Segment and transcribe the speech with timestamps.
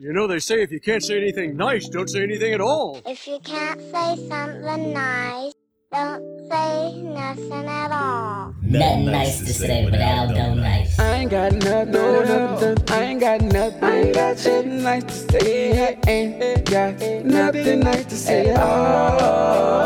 [0.00, 3.02] You know, they say if you can't say anything nice, don't say anything at all.
[3.04, 5.52] If you can't say something nice,
[5.92, 8.54] don't say nothing at all.
[8.62, 10.98] Nothing nice to say, but Aldo nice.
[10.98, 12.78] I ain't got nothing, no, nothing.
[12.88, 13.84] I ain't got nothing.
[13.84, 15.90] I ain't got nothing nice to say.
[15.90, 18.54] I ain't got nothing nice to say.
[18.56, 19.84] Oh,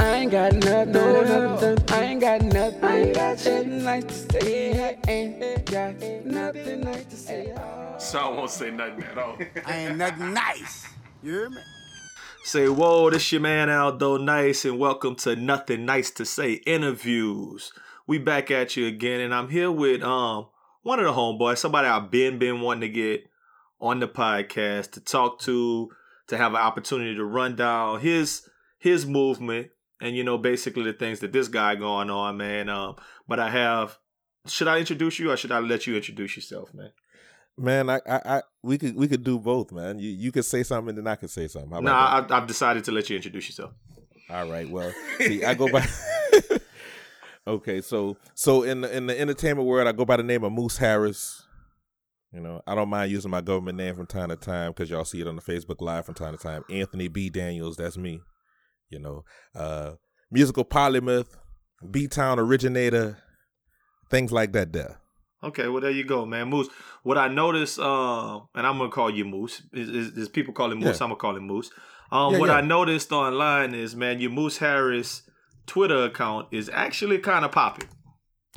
[0.00, 1.78] I ain't got nothing, no, nothing.
[1.90, 2.84] I ain't got nothing.
[2.84, 4.82] I ain't got nothing nice to say.
[4.82, 5.94] I ain't got
[6.24, 7.54] nothing nice to say.
[8.00, 9.36] Sean won't say nothing at all.
[9.66, 10.86] I ain't nothing nice.
[11.22, 11.60] You hear me?
[12.44, 17.72] Say, whoa, this your man Aldo Nice, and welcome to Nothing Nice to Say Interviews.
[18.06, 20.48] We back at you again, and I'm here with um
[20.82, 23.24] one of the homeboys, somebody I've been been wanting to get
[23.80, 25.90] on the podcast to talk to,
[26.28, 28.48] to have an opportunity to run down his
[28.78, 29.68] his movement
[30.00, 32.70] and you know basically the things that this guy going on, man.
[32.70, 32.96] Um,
[33.28, 33.98] but I have.
[34.46, 36.92] Should I introduce you, or should I let you introduce yourself, man?
[37.60, 39.98] Man, I, I, I, we could, we could do both, man.
[39.98, 41.84] You, you could say something, and then I could say something.
[41.84, 41.92] No?
[41.92, 43.72] I, I've decided to let you introduce yourself.
[44.30, 44.68] All right.
[44.68, 45.86] Well, see, I go by.
[47.46, 50.52] okay, so so in the in the entertainment world, I go by the name of
[50.52, 51.42] Moose Harris.
[52.32, 55.04] You know, I don't mind using my government name from time to time because y'all
[55.04, 56.64] see it on the Facebook Live from time to time.
[56.70, 57.28] Anthony B.
[57.28, 58.20] Daniels, that's me.
[58.88, 59.92] You know, uh,
[60.30, 61.36] musical polymath,
[61.90, 63.18] B Town originator,
[64.08, 64.72] things like that.
[64.72, 64.98] There.
[65.42, 66.48] Okay, well there you go, man.
[66.48, 66.68] Moose.
[67.02, 69.62] What I noticed, uh, and I'm gonna call you Moose.
[69.72, 70.98] Is, is, is people call him Moose?
[70.98, 71.04] Yeah.
[71.04, 71.70] I'm gonna call him Moose.
[72.12, 72.56] Um, Yeah, what yeah.
[72.56, 75.22] I noticed online is, man, your Moose Harris
[75.66, 77.88] Twitter account is actually kind of popping.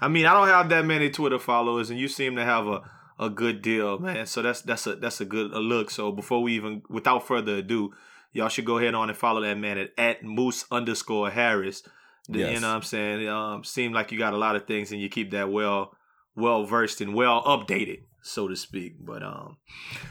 [0.00, 2.82] I mean, I don't have that many Twitter followers, and you seem to have a,
[3.18, 4.26] a good deal, man.
[4.26, 5.90] So that's that's a that's a good a look.
[5.90, 7.92] So before we even, without further ado,
[8.32, 11.82] y'all should go ahead on and follow that man at, at Moose underscore Harris.
[12.28, 13.28] The- You know what I'm saying?
[13.28, 15.92] Um, seem like you got a lot of things, and you keep that well
[16.36, 18.94] well versed and well updated, so to speak.
[19.00, 19.56] But um,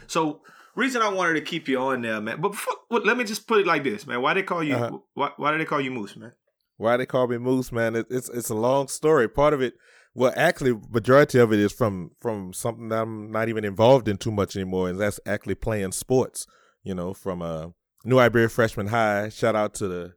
[0.08, 0.42] so
[0.76, 2.42] reason I wanted to keep you on there, man.
[2.42, 4.22] But before, let me just put it like this, man.
[4.22, 4.76] Why they call you?
[4.76, 4.98] Uh-huh.
[5.14, 6.34] Why, why do they call you Moose, man?
[6.78, 7.96] Why they call me Moose, man?
[7.96, 9.28] It, it's it's a long story.
[9.28, 9.74] Part of it,
[10.14, 14.18] well, actually, majority of it is from from something that I'm not even involved in
[14.18, 16.46] too much anymore, and that's actually playing sports.
[16.84, 17.68] You know, from uh,
[18.06, 19.30] New Iberia Freshman High.
[19.30, 20.14] Shout out to the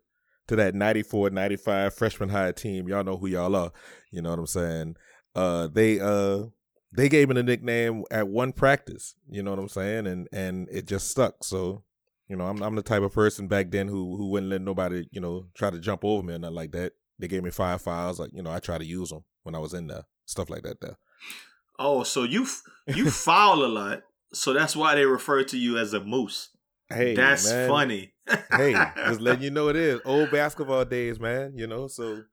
[0.51, 2.89] to that 94, 95 freshman high team.
[2.89, 3.71] Y'all know who y'all are.
[4.11, 4.97] You know what I'm saying?
[5.35, 6.47] Uh, they uh
[6.93, 9.15] they gave me a nickname at one practice.
[9.29, 10.09] You know what I'm saying?
[10.09, 11.45] And and it just stuck.
[11.45, 11.85] So
[12.29, 15.07] you know, I'm I'm the type of person back then who who wouldn't let nobody,
[15.13, 16.95] you know, try to jump over me or nothing like that.
[17.21, 19.59] They gave me five files, like you know, I try to use them when I
[19.59, 20.81] was in there, stuff like that.
[20.81, 20.99] There,
[21.79, 22.49] Oh, so you
[22.89, 26.50] you foul a lot, so that's why they refer to you as a Moose.
[26.93, 28.13] Hey, that's man, funny.
[28.57, 28.73] hey,
[29.07, 31.53] just letting you know it is old basketball days, man.
[31.57, 32.25] You know, so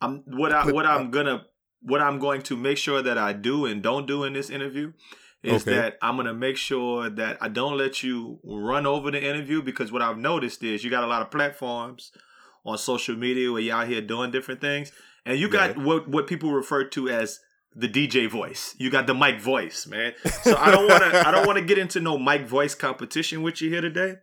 [0.00, 1.44] I'm what I what I'm gonna
[1.82, 4.92] what I'm going to make sure that I do and don't do in this interview
[5.42, 5.74] is Okay.
[5.76, 9.92] that I'm gonna make sure that I don't let you run over the interview because
[9.92, 12.12] what I've noticed is you got a lot of platforms
[12.64, 14.92] on social media where you're out here doing different things,
[15.24, 15.84] and you got Yeah.
[15.84, 17.40] what what people refer to as
[17.78, 18.74] the DJ voice.
[18.78, 20.12] You got the mic voice, man.
[20.42, 23.42] So I don't want to I don't want to get into no mic voice competition
[23.42, 24.16] with you here today.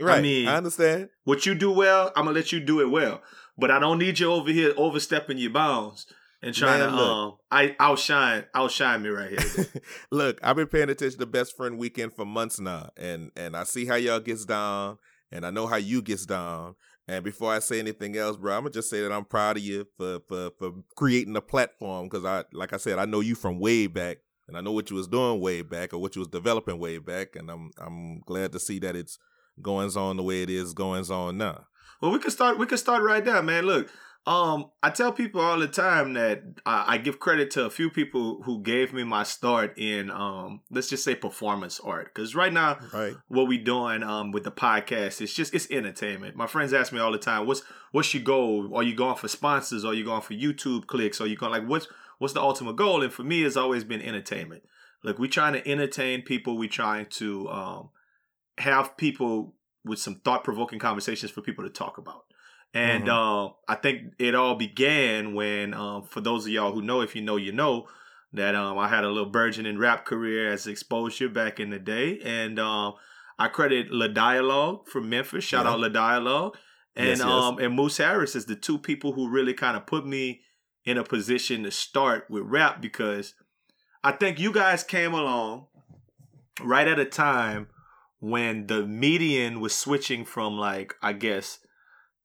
[0.00, 0.18] right.
[0.18, 1.10] I, mean- I understand.
[1.24, 3.22] What you do well, I'm gonna let you do it well.
[3.56, 6.06] But I don't need you over here overstepping your bounds
[6.42, 7.08] and trying Man, to look.
[7.10, 9.66] um I outshine outshine me right here.
[10.10, 13.64] Look, I've been paying attention to Best Friend Weekend for months now, and and I
[13.64, 14.98] see how y'all gets down,
[15.30, 16.74] and I know how you gets down.
[17.06, 19.62] And before I say anything else, bro, I'm gonna just say that I'm proud of
[19.62, 23.34] you for for for creating a platform because I, like I said, I know you
[23.34, 26.20] from way back, and I know what you was doing way back or what you
[26.20, 29.18] was developing way back, and I'm I'm glad to see that it's
[29.60, 31.66] going on the way it is going on now.
[32.00, 33.66] well, we can start we can start right there, man.
[33.66, 33.90] Look,
[34.26, 37.90] um, I tell people all the time that I, I give credit to a few
[37.90, 42.14] people who gave me my start in um let's just say performance art.
[42.14, 43.14] Because right now Right.
[43.28, 46.36] what we doing um with the podcast it's just it's entertainment.
[46.36, 48.74] My friends ask me all the time what's what's your goal?
[48.74, 49.84] Are you going for sponsors?
[49.84, 51.20] Are you going for youtube clicks?
[51.20, 51.86] Are you going like what's
[52.18, 53.02] what's the ultimate goal?
[53.02, 54.62] And for me it's always been entertainment.
[55.02, 56.56] Like we trying to entertain people.
[56.56, 57.90] We trying to um
[58.56, 59.54] have people
[59.84, 62.22] with some thought-provoking conversations for people to talk about
[62.74, 63.08] and Mhm.
[63.10, 67.14] um i think it all began when um for those of y'all who know if
[67.16, 67.86] you know you know
[68.32, 72.18] that um I had a little burgeoning rap career as exposure back in the day,
[72.24, 72.94] and um
[73.38, 75.44] I credit La Dialogue from Memphis.
[75.44, 75.72] Shout Yeah.
[75.72, 76.56] out La Dialogue,
[76.96, 77.26] and Yes, yes.
[77.28, 80.40] um and Moose Harris is the two people who really kind of put me
[80.84, 83.34] in a position to start with rap because
[84.02, 85.68] I think you guys came along
[86.60, 87.68] right at a time
[88.18, 91.60] when the median was switching from like I guess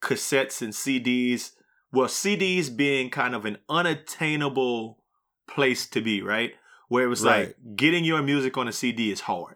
[0.01, 1.51] cassettes and CDs.
[1.91, 4.99] Well, CDs being kind of an unattainable
[5.47, 6.53] place to be, right?
[6.89, 9.55] where it was like getting your music on a CD is hard.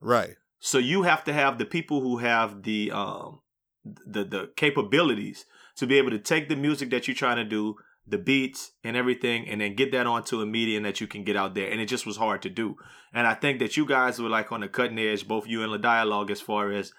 [0.00, 0.36] Right.
[0.60, 3.40] So you have to have the people who have the um
[3.84, 5.44] the the capabilities
[5.76, 8.96] to be able to take the music that you're trying to do, the beats and
[8.96, 11.70] everything, and then get that onto a medium that you can get out there.
[11.70, 12.76] And it just was hard to do.
[13.12, 15.72] And I think that you guys were like on the cutting edge, both you and
[15.72, 16.92] the dialogue, as far as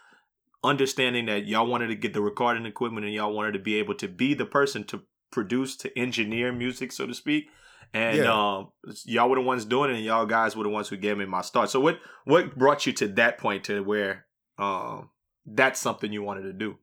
[0.64, 3.96] understanding that y'all wanted to get the recording equipment and y'all wanted to be able
[3.96, 7.46] to be the person to produce, to engineer music, so to speak.
[7.94, 8.32] And Yeah.
[8.58, 8.72] um,
[9.06, 11.26] y'all were the ones doing it, and y'all guys were the ones who gave me
[11.26, 11.70] my start.
[11.70, 14.26] So what what brought you to that point to where
[14.58, 15.10] um
[15.46, 16.78] that's something you wanted to do?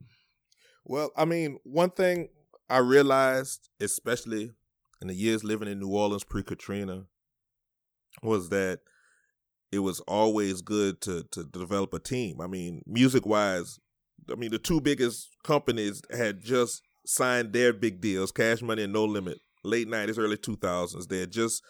[0.85, 2.29] Well, I mean, one thing
[2.69, 4.51] I realized, especially
[5.01, 7.05] in the years living in New Orleans pre Katrina,
[8.23, 8.81] was that
[9.71, 12.41] it was always good to to develop a team.
[12.41, 13.79] I mean, music wise,
[14.31, 18.93] I mean the two biggest companies had just signed their big deals, Cash Money and
[18.93, 21.07] No Limit, late nineties, early two thousands.
[21.07, 21.63] They just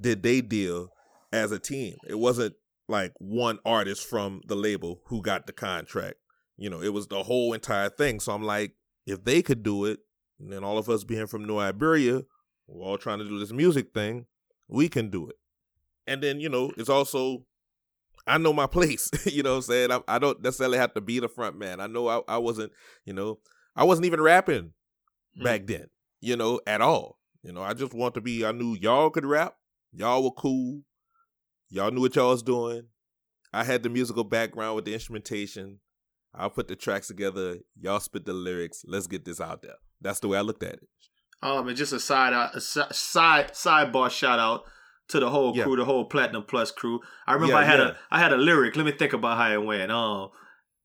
[0.00, 0.88] did they deal
[1.32, 1.96] as a team.
[2.08, 2.54] It wasn't
[2.88, 6.16] like one artist from the label who got the contract.
[6.56, 8.20] You know, it was the whole entire thing.
[8.20, 8.72] So I'm like,
[9.06, 10.00] if they could do it,
[10.38, 12.22] and then all of us being from New Iberia,
[12.66, 14.26] we're all trying to do this music thing,
[14.68, 15.36] we can do it.
[16.06, 17.44] And then, you know, it's also
[18.26, 19.10] I know my place.
[19.26, 19.92] you know what I'm saying?
[19.92, 21.80] I, I don't necessarily have to be the front man.
[21.80, 22.72] I know I, I wasn't,
[23.04, 23.38] you know,
[23.76, 24.72] I wasn't even rapping
[25.42, 25.86] back then,
[26.20, 27.18] you know, at all.
[27.42, 29.56] You know, I just want to be, I knew y'all could rap.
[29.92, 30.82] Y'all were cool.
[31.68, 32.84] Y'all knew what y'all was doing.
[33.52, 35.80] I had the musical background with the instrumentation.
[36.34, 37.58] I'll put the tracks together.
[37.80, 38.84] Y'all spit the lyrics.
[38.86, 39.74] Let's get this out there.
[40.00, 40.88] That's the way I looked at it.
[41.42, 44.64] Um, and just a side out, a si- side sidebar shout out
[45.08, 45.64] to the whole Yeah.
[45.64, 47.00] crew, the whole Platinum Plus crew.
[47.26, 47.88] I remember Yeah, I had yeah.
[47.88, 48.76] a I had a lyric.
[48.76, 49.90] Let me think about how it went.
[49.92, 50.30] Um,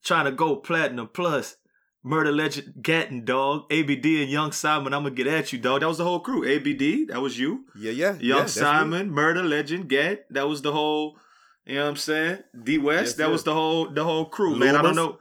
[0.04, 1.56] trying to go Platinum Plus.
[2.02, 3.64] Murder Legend Gatton, dog.
[3.70, 5.82] ABD and Young Simon, I'm gonna get at you, dog.
[5.82, 6.46] That was the whole crew.
[6.46, 7.66] ABD, that was you.
[7.78, 8.14] Yeah, yeah.
[8.20, 8.46] Young yeah.
[8.46, 10.26] Simon, Murder Legend, Gat.
[10.30, 11.18] That was the whole.
[11.66, 12.40] You know what I'm saying?
[12.64, 13.02] D West.
[13.04, 13.32] Yes, that sir.
[13.32, 14.76] was the whole the whole crew, man.
[14.78, 15.20] I don't know.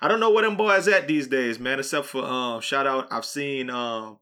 [0.00, 1.78] I don't know where them boys at these days, man.
[1.80, 3.08] Except for um, shout out.
[3.10, 4.18] I've seen um,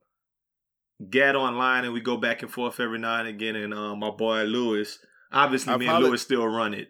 [1.11, 3.55] Gat online, and we go back and forth every now and again.
[3.57, 4.99] And um, my boy Lewis.
[5.31, 6.89] Obviously, I've me and Lewis still run it,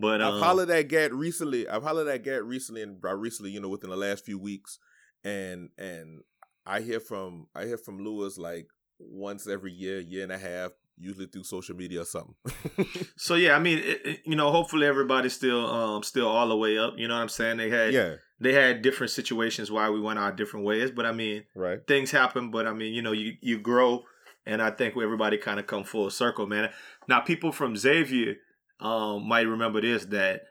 [0.00, 1.68] but I've um, hollered at Gat recently.
[1.68, 4.78] I've hollered at Gat recently, and by recently, you know, within the last few weeks,
[5.24, 6.20] and and
[6.64, 8.68] I hear from I hear from Lewis like
[9.00, 12.34] once every year, year and a half, usually through social media or something.
[13.16, 16.56] So yeah, I mean, it, it- you know, hopefully everybody's still um still all the
[16.56, 16.94] way up.
[16.96, 17.56] You know what I'm saying?
[17.58, 21.12] They had yeah, they had different situations why we went our different ways, but I
[21.12, 21.86] mean, right.
[21.86, 22.50] things happen.
[22.50, 24.04] But I mean, you know, you you grow,
[24.46, 26.70] and I think everybody kind of come full circle, man.
[27.06, 28.36] Now, people from Xavier
[28.80, 30.42] um might remember this that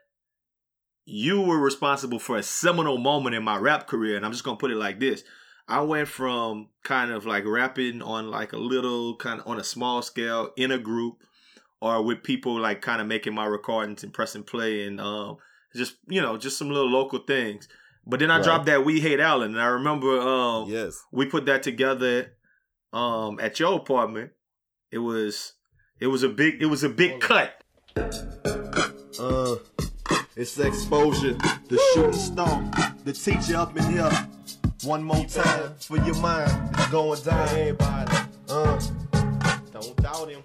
[1.05, 4.57] you were responsible for a seminal moment in my rap career, and I'm just gonna
[4.57, 5.23] put it like this.
[5.67, 9.63] I went from kind of like rapping on like a little kind of on a
[9.63, 11.17] small scale in a group
[11.81, 15.37] or with people like kind of making my recordings and pressing play and um
[15.75, 17.67] just you know just some little local things.
[18.05, 18.43] But then I Right.
[18.43, 21.01] dropped that We Hate Allen and I remember um Yes.
[21.11, 22.33] we put that together
[22.93, 24.31] um at your apartment.
[24.91, 25.53] It was
[25.99, 27.61] it was a big it was a big cut.
[29.19, 29.55] Uh,
[30.37, 31.33] it's exposure,
[31.67, 32.63] the shooting star,
[33.03, 34.09] the teacher up in here.
[34.83, 37.49] One more time for your mind, it's going down.
[37.49, 38.17] Everybody,
[38.47, 38.79] uh,
[39.73, 40.41] don't doubt him.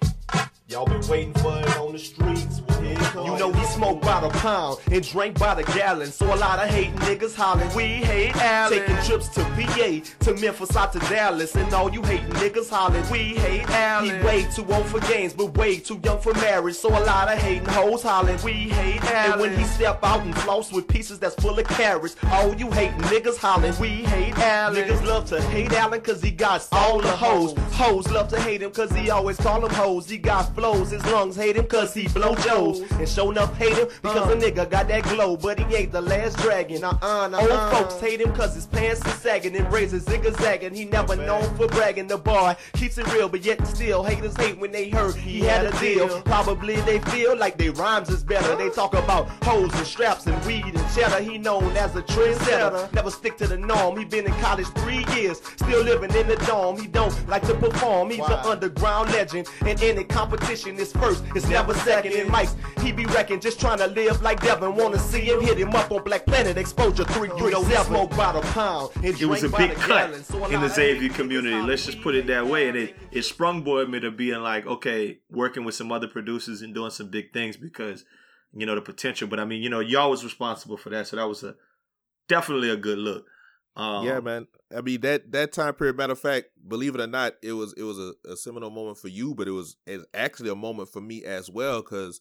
[0.69, 2.61] Y'all been waiting for it on the streets.
[2.85, 6.11] You know we smoke by the pound and drink by the gallon.
[6.11, 8.81] So a lot of hating niggas hollering, we hate Allen.
[8.81, 11.55] Taking trips to PA, to Memphis, out to Dallas.
[11.55, 14.21] And all you hating niggas hollering, we hate Allen.
[14.21, 16.77] He way too old for games, but way too young for marriage.
[16.77, 19.33] So a lot of hating hoes hollering, we hate Allen.
[19.33, 22.71] And when he step out and floss with pieces that's full of carrots, all you
[22.71, 24.85] hating niggas hollering, we hate Allen.
[24.85, 27.55] Niggas love to hate Allen cause he got all the hoes.
[27.73, 30.09] Hoes love to hate him cause he always call them hoes.
[30.09, 32.74] He got flows, his lungs hate him cause he blow Joes.
[32.83, 34.41] And show enough hate him because a uh.
[34.41, 36.83] nigga got that glow, but he ain't the last dragon.
[36.83, 37.71] Uh-uh, Old uh.
[37.71, 40.75] folks hate him cause his pants is sagging and razors zigzagging.
[40.75, 42.07] He never known for bragging.
[42.07, 45.67] The boy keeps it real, but yet still haters hate when they heard he had
[45.67, 46.23] a deal.
[46.23, 48.57] Probably they feel like they rhymes is better.
[48.57, 51.23] They talk about hoes and straps and weed and cheddar.
[51.23, 52.93] He known as a trendsetter.
[52.93, 53.99] Never stick to the norm.
[53.99, 56.79] He been in college three years, still living in the dorm.
[56.79, 58.11] He don't like to perform.
[58.11, 59.49] He's an underground legend.
[59.63, 62.13] And any competition is first, it's never second.
[62.15, 64.75] And Mike's, he be wrecking, just trying to live like Devin.
[64.75, 67.87] Wanna see him hit him up on Black Planet Exposure 337.
[67.87, 68.91] Smoke by the pound.
[68.97, 70.25] and It was a big cut gallon.
[70.25, 71.57] So a in the lot Xavier community.
[71.57, 72.69] Let's just put it that way.
[72.69, 72.89] And Allen.
[73.11, 76.91] it it sprungboarded me to being like, okay, working with some other producers and doing
[76.91, 78.05] some big things because
[78.53, 79.29] you know the potential.
[79.29, 81.57] But I mean, you know, y'all was responsible for that, so that was a
[82.29, 83.27] definitely a good look.
[83.77, 84.47] Um, yeah, man.
[84.75, 85.97] I mean that that time period.
[85.97, 88.99] Matter of fact, believe it or not, it was it was a, a seminal moment
[88.99, 92.21] for you, but it was it's actually a moment for me as well because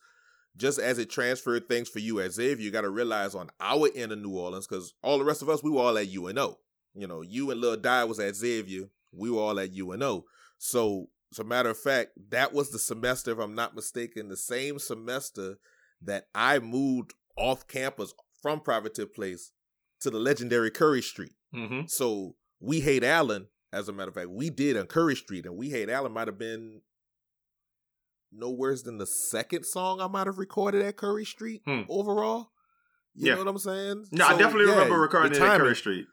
[0.56, 3.90] just as it transferred things for you as Xavier, you got to realize on our
[3.96, 6.60] end of New Orleans, because all the rest of us, we were all at UNO.
[6.94, 8.86] You know, you and Lil Di was at Xavier.
[9.12, 10.26] We were all at UNO.
[10.60, 14.38] So, as a matter of fact, that was the semester, if I'm not mistaken, the
[14.38, 15.58] same semester
[16.04, 19.52] that I moved off campus from Privateer Place
[20.02, 21.34] to the legendary Curry Street.
[21.56, 21.88] Mm-hmm.
[21.88, 23.48] So we hate Allen.
[23.72, 26.28] As a matter of fact, we did on Curry Street, and we hate Allen might
[26.28, 26.82] have been
[28.36, 31.82] no worse than the second song I might have recorded at Curry Street Hmm.
[31.90, 32.50] overall.
[33.16, 33.34] You Yeah.
[33.36, 34.06] know what I'm saying?
[34.12, 36.08] No, I definitely yeah, remember recording it at Curry Street.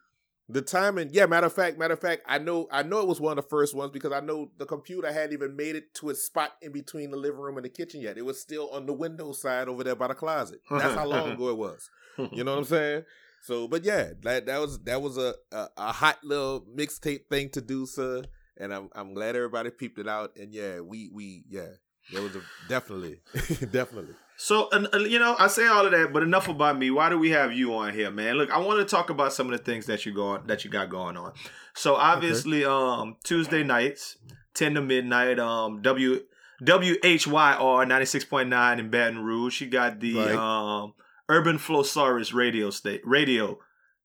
[0.48, 1.26] The timing, yeah.
[1.26, 3.48] Matter of fact, matter of fact, I know, I know it was one of the
[3.48, 6.72] first ones because I know the computer hadn't even made it to its spot in
[6.72, 8.18] between the living room and the kitchen yet.
[8.18, 10.60] It was still on the window side over there by the closet.
[10.68, 11.88] That's how long ago it was.
[12.32, 13.04] You know what I'm saying?
[13.44, 17.48] So, but yeah, that that was that was a a, a hot little mixtape thing
[17.50, 18.24] to do, sir.
[18.58, 20.32] And I'm I'm glad everybody peeped it out.
[20.36, 21.68] And yeah, we we yeah,
[22.12, 23.20] there was a definitely
[23.70, 24.14] definitely.
[24.36, 26.90] So, and, you know, I say all of that, but enough about me.
[26.90, 28.36] Why do we have you on here, man?
[28.36, 30.70] Look, I want to talk about some of the things that you going that you
[30.70, 31.32] got going on.
[31.74, 34.16] So, obviously, um, Tuesday nights,
[34.54, 36.20] ten to midnight, um, W
[36.62, 39.60] WHYR ninety six point nine in Baton Rouge.
[39.60, 40.34] You got the Right.
[40.34, 40.94] um
[41.28, 43.58] Urban Flowsaurus radio state radio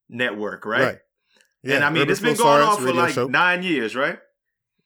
[0.08, 0.82] network, right?
[0.82, 0.98] Right.
[1.64, 3.26] and I mean, Urban it's been Flow going on for like show.
[3.26, 4.18] nine years, right?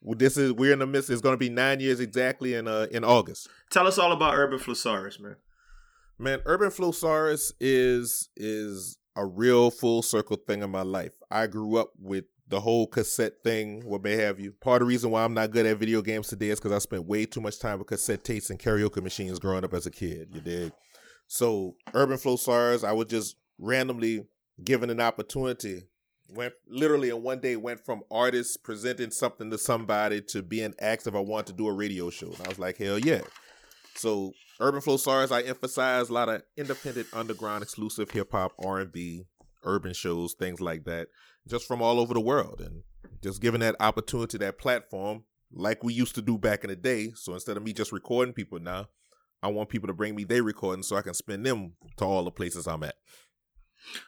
[0.02, 1.10] This is we're in the midst.
[1.10, 3.48] It's going to be nine years exactly in uh in August.
[3.70, 5.36] Tell us all about Urban Flowsaurus, man.
[6.18, 11.12] Man, Urban Flowsaurus is is a real full circle thing in my life.
[11.30, 14.52] I grew up with the whole cassette thing, what may have you.
[14.60, 16.78] Part of the reason why I'm not good at video games today is because I
[16.78, 19.90] spent way too much time with cassette tapes and karaoke machines growing up as a
[19.90, 20.30] kid.
[20.32, 20.72] You dig?
[21.28, 24.26] So Urban Flowsaurus, I was just randomly
[24.62, 25.84] given an opportunity.
[26.32, 31.06] Went literally in one day went from artists presenting something to somebody to being asked
[31.06, 32.28] if I wanted to do a radio show.
[32.28, 33.22] And I was like, hell yeah.
[33.96, 38.92] So Urban Flowsaurus, I emphasize a lot of independent, underground, exclusive hip hop, R and
[38.92, 39.24] B,
[39.64, 41.08] urban shows, things like that,
[41.48, 42.82] just from all over the world, and
[43.22, 47.12] just giving that opportunity, that platform, like we used to do back in the day.
[47.14, 48.88] So instead of me just recording people now,
[49.42, 52.24] I want people to bring me their recordings so I can spin them to all
[52.24, 52.96] the places I'm at.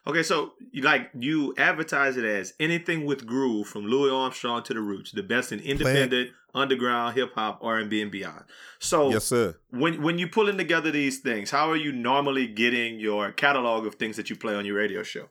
[0.07, 0.53] Okay, so
[0.83, 5.23] like you advertise it as anything with groove from Louis Armstrong to the Roots, the
[5.23, 8.45] best in independent, underground, hip hop, R and B, and beyond.
[8.79, 9.57] So Yes, sir.
[9.71, 13.97] when when you pulling together these things, how are you normally getting your catalog of
[13.97, 15.29] things that you play on your radio show?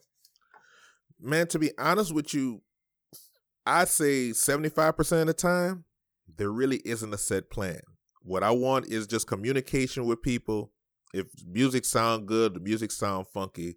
[1.19, 2.61] Man, to be honest with you,
[3.65, 5.83] I'd say 75% of the time,
[6.37, 7.81] there really isn't a set plan.
[8.23, 10.71] What I want is just communication with people.
[11.13, 13.75] If music sound good, the music sound funky,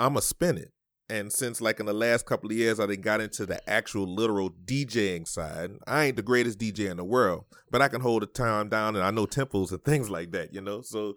[0.00, 0.72] I'ma spin it.
[1.08, 4.06] And since like in the last couple of years I done got into the actual
[4.06, 8.22] literal DJing side, I ain't the greatest DJ in the world, but I can hold
[8.22, 10.82] the time down and I know tempos and things like that, you know?
[10.82, 11.14] So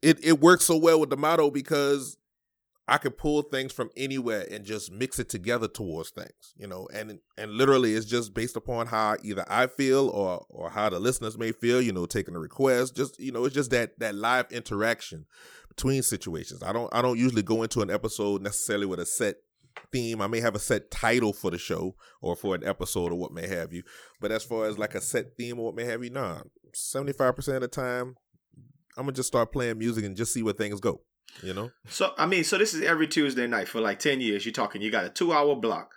[0.00, 2.16] it it works so well with the motto because
[2.88, 6.88] I could pull things from anywhere and just mix it together towards things, you know,
[6.92, 10.98] and and literally it's just based upon how either I feel or or how the
[10.98, 14.16] listeners may feel, you know, taking a request, just you know, it's just that that
[14.16, 15.26] live interaction
[15.76, 16.62] between situations.
[16.62, 19.36] I don't I don't usually go into an episode necessarily with a set
[19.90, 20.20] theme.
[20.20, 23.32] I may have a set title for the show or for an episode or what
[23.32, 23.82] may have you,
[24.20, 26.42] but as far as like a set theme or what may have you, nah,
[26.74, 28.16] seventy five percent of the time,
[28.96, 31.00] I'm gonna just start playing music and just see where things go,
[31.42, 31.70] you know.
[31.88, 34.44] So I mean, so this is every Tuesday night for like ten years.
[34.44, 34.82] You're talking.
[34.82, 35.90] You got a two hour block.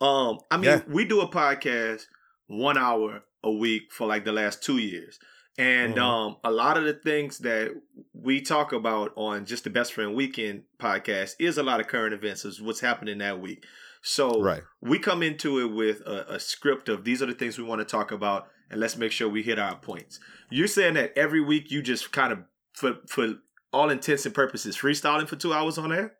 [0.00, 0.80] Um, I mean, Yeah.
[0.88, 2.02] we do a podcast
[2.48, 5.18] one hour a week for like the last two years,
[5.58, 6.00] and Mhm.
[6.02, 7.70] um, a lot of the things that
[8.12, 12.14] we talk about on just the Best Friend Weekend podcast is a lot of current
[12.14, 13.64] events, is what's happening that week.
[14.02, 14.62] So Right.
[14.80, 17.80] we come into it with a, a script of these are the things we want
[17.80, 20.18] to talk about, and let's make sure we hit our points.
[20.50, 22.40] You're saying that every week you just kind of
[22.74, 23.34] for for
[23.72, 26.16] all intents and purposes freestyling for two hours on air.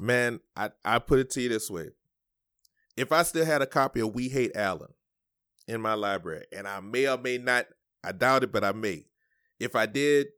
[0.00, 1.90] Man, I, I put it to you this way.
[2.96, 4.92] If I still had a copy of We Hate Allen
[5.68, 7.66] in my library, and I may or may not,
[8.06, 9.06] I doubt it, but I may.
[9.58, 10.28] If I did,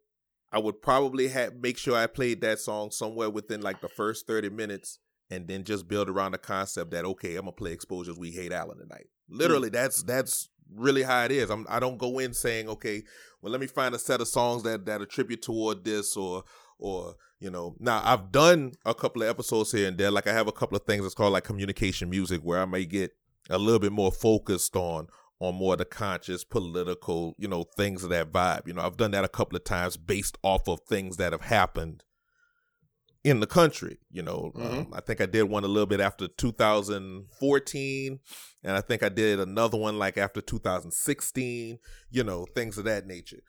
[0.51, 4.27] I would probably have make sure I played that song somewhere within like the first
[4.27, 4.99] 30 minutes
[5.31, 8.53] and then just build around the concept that okay, I'm gonna play exposures we hate
[8.53, 9.09] Allen tonight.
[9.31, 9.39] Mm.
[9.39, 11.51] Literally, that's that's really how it is.
[11.51, 13.03] I'm I don't go in saying, okay,
[13.43, 16.45] well let me find a set of songs that that attribute toward this or
[16.79, 20.33] or you know now i've done a couple of episodes here and there like i
[20.33, 23.13] have a couple of things that's called like communication music where i may get
[23.51, 25.09] a little bit more focused on
[25.41, 28.97] on more of the conscious political you know things of that vibe you know i've
[28.97, 32.03] done that a couple of times based off of things that have happened
[33.25, 33.99] in the country.
[34.11, 34.79] You know, Mhm.
[34.79, 38.21] um, I think I did one a little bit after 2014,
[38.63, 41.79] and I think I did another one like after 2016.
[42.11, 43.41] You know, things of that nature.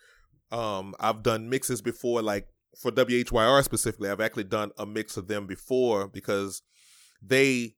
[0.51, 2.47] Um, I've done mixes before, like
[2.81, 4.09] for WHYR specifically.
[4.09, 6.61] I've actually done a mix of them before because
[7.21, 7.75] they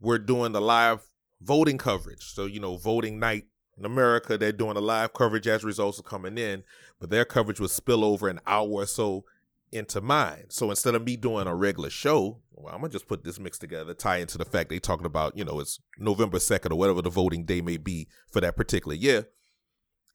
[0.00, 1.08] were doing the live
[1.42, 2.24] voting coverage.
[2.24, 3.46] So you know, voting night
[3.76, 6.62] in America, they're doing a live coverage as results are coming in,
[7.00, 9.24] but their coverage would spill over an hour or so
[9.72, 10.44] into mine.
[10.50, 13.58] So instead of me doing a regular show, well, I'm gonna just put this mix
[13.58, 17.02] together, tie into the fact they talking about, you know, it's November second or whatever
[17.02, 19.28] the voting day may be for that particular year,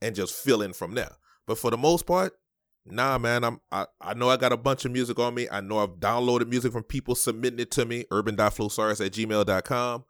[0.02, 1.18] and just fill in from there.
[1.48, 2.34] But for the most part,
[2.86, 5.48] nah, man, I'm I, I know I got a bunch of music on me.
[5.52, 10.06] I know I've downloaded music from people submitting it to me, urban.flowsaurus at gmail.com.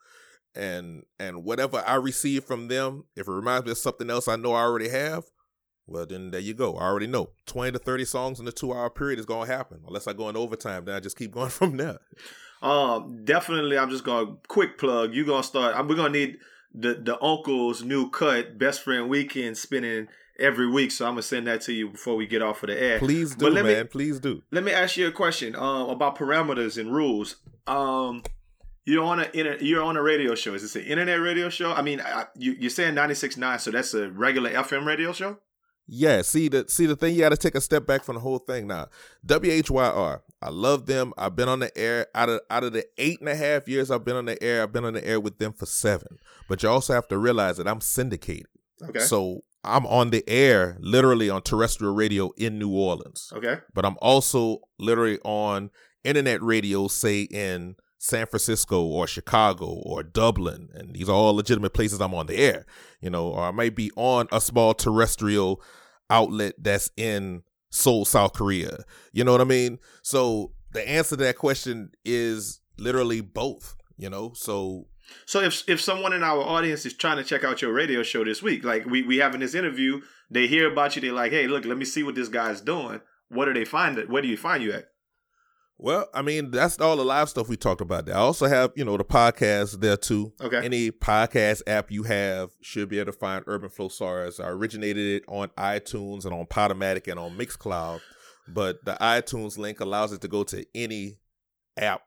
[0.57, 4.35] And and whatever I receive from them, if it reminds me of something else I
[4.37, 5.25] know I already have,
[5.85, 6.75] well, then there you go.
[6.77, 7.29] I already know.
[7.45, 9.81] 20 to 30 songs in a two hour period is going to happen.
[9.87, 11.99] Unless I go in overtime, then I just keep going from there.
[12.61, 13.77] Um, definitely.
[13.77, 15.13] I'm just gonna quick plug.
[15.13, 15.75] You're gonna start.
[15.75, 16.37] I'm, we're gonna need
[16.73, 20.07] the the uncle's new cut, best friend weekend, spinning
[20.39, 20.89] every week.
[20.91, 22.97] So I'm gonna send that to you before we get off of the air.
[22.97, 23.87] Please do, But let me- man.
[23.87, 24.41] Please do.
[24.51, 27.35] Let me ask you a question um, about parameters and rules.
[27.67, 28.23] Um,
[28.87, 29.27] you're on a
[29.61, 30.53] you're on a radio show.
[30.55, 31.73] Is this an internet radio show?
[31.73, 35.37] I mean, I, you, you're saying 96.9, so that's a regular FM radio show.
[35.89, 37.13] Yeah, see the see the thing.
[37.13, 38.87] You got to take a step back from the whole thing now.
[39.25, 41.13] WHYR, I love them.
[41.17, 43.89] I've been on the air out of out of the eight and a half years
[43.91, 44.63] I've been on the air.
[44.63, 46.17] I've been on the air with them for seven.
[46.49, 48.47] But you also have to realize that I'm syndicated,
[48.89, 48.99] Okay.
[48.99, 53.31] so I'm on the air literally on terrestrial radio in New Orleans.
[53.35, 53.57] okay.
[53.73, 55.71] But I'm also literally on
[56.03, 57.75] internet radio, say in
[58.07, 62.37] San Francisco or Chicago or Dublin, and these are all legitimate places I'm on the
[62.37, 62.65] air.
[63.01, 65.61] You know, or I might be on a small terrestrial
[66.09, 68.83] outlet that's in Seoul, South Korea.
[69.11, 69.79] You know what I mean?
[70.01, 73.75] So the answer to that question is literally both.
[73.97, 74.87] You know, so
[75.25, 78.23] So if if someone in our audience is trying to check out your radio show
[78.23, 81.47] this week, like we we having this interview, they hear about you, they're like, hey,
[81.47, 83.01] look, let me see what this guy's doing.
[83.29, 83.97] What do they find?
[84.07, 84.89] Where do you find you at?
[85.79, 88.15] Well, I mean, that's all the live stuff we talked about there.
[88.15, 90.33] I also have, you know, the podcast there too.
[90.41, 90.63] Okay.
[90.65, 94.43] Any podcast app you have should be able to find Urban Flowsaurus.
[94.43, 98.01] I originated it on iTunes and on Podomatic and on Mixcloud.
[98.47, 101.19] But the iTunes link allows it to go to any
[101.77, 102.01] app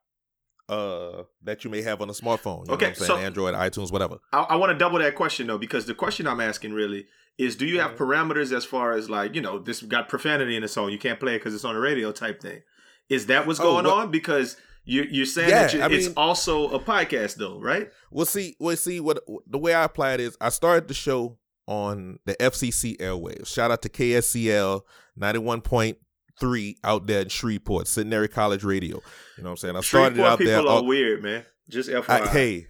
[0.68, 2.66] uh that you may have on a smartphone.
[2.66, 3.06] You Okay, know what I'm saying?
[3.06, 4.18] so- Android, iTunes, whatever.
[4.32, 7.06] I, I want to double that question though, because the question I'm asking really
[7.38, 10.62] is, do you have parameters as far as like, you know, this got profanity in
[10.62, 12.62] the song, you can't play it because it's on the radio type thing.
[13.10, 14.10] Is that what's Oh, going well- on?
[14.10, 17.90] Because you're you're saying Yeah, that you, I it's also a podcast though, right?
[18.10, 21.36] Well, see, well, see what the way I apply it is I started the show
[21.66, 23.46] on the FCC airwaves.
[23.46, 24.80] Shout out to KSCL
[25.16, 25.98] ninety one point
[26.40, 28.96] three out there in Shreveport, Centenary College Radio.
[29.36, 29.76] You know what I'm saying?
[29.76, 30.60] I started it Shreveport out people there.
[30.62, 31.44] are all- weird, man.
[31.68, 32.08] Just FYI.
[32.08, 32.66] I, hey,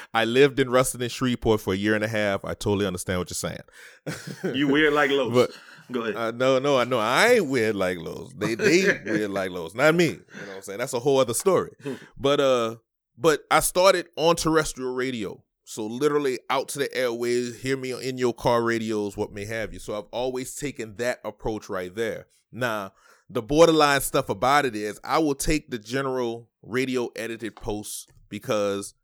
[0.14, 2.46] I lived in Ruston and Shreveport for a year and a half.
[2.46, 4.54] I totally understand what you're saying.
[4.56, 5.34] you weird like Los.
[5.34, 5.50] But-
[5.90, 6.16] Go ahead.
[6.16, 6.98] Uh, no, no, I know.
[6.98, 8.32] I ain't weird like Lowe's.
[8.36, 10.06] They they weird like Lowe's, not me.
[10.06, 10.78] You know what I'm saying?
[10.78, 11.72] That's a whole other story.
[12.18, 12.76] but uh,
[13.16, 17.60] but I started on terrestrial radio, so literally out to the airways.
[17.60, 19.78] Hear me in your car radios, what may have you.
[19.78, 22.26] So I've always taken that approach right there.
[22.52, 22.92] Now
[23.28, 28.94] the borderline stuff about it is I will take the general radio edited posts because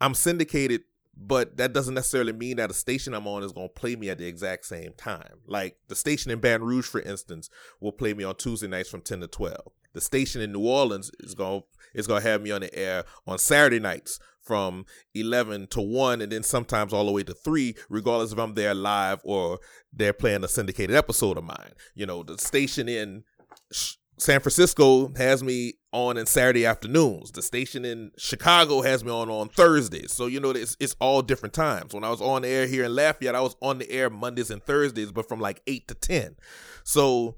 [0.00, 0.82] I'm syndicated
[1.16, 4.10] but that doesn't necessarily mean that a station I'm on is going to play me
[4.10, 5.40] at the exact same time.
[5.46, 7.48] Like the station in Baton Rouge, for instance,
[7.80, 9.56] will play me on Tuesday nights from 10 to 12.
[9.92, 11.62] The station in New Orleans is going
[11.94, 16.20] is going to have me on the air on Saturday nights from 11 to 1
[16.20, 19.60] and then sometimes all the way to 3 regardless if I'm there live or
[19.92, 21.72] they're playing a syndicated episode of mine.
[21.94, 23.22] You know, the station in
[24.16, 27.32] San Francisco has me on in Saturday afternoons.
[27.32, 30.12] The station in Chicago has me on on Thursdays.
[30.12, 31.94] So you know it's it's all different times.
[31.94, 34.62] When I was on air here in Lafayette, I was on the air Mondays and
[34.62, 36.36] Thursdays, but from like eight to ten.
[36.84, 37.36] So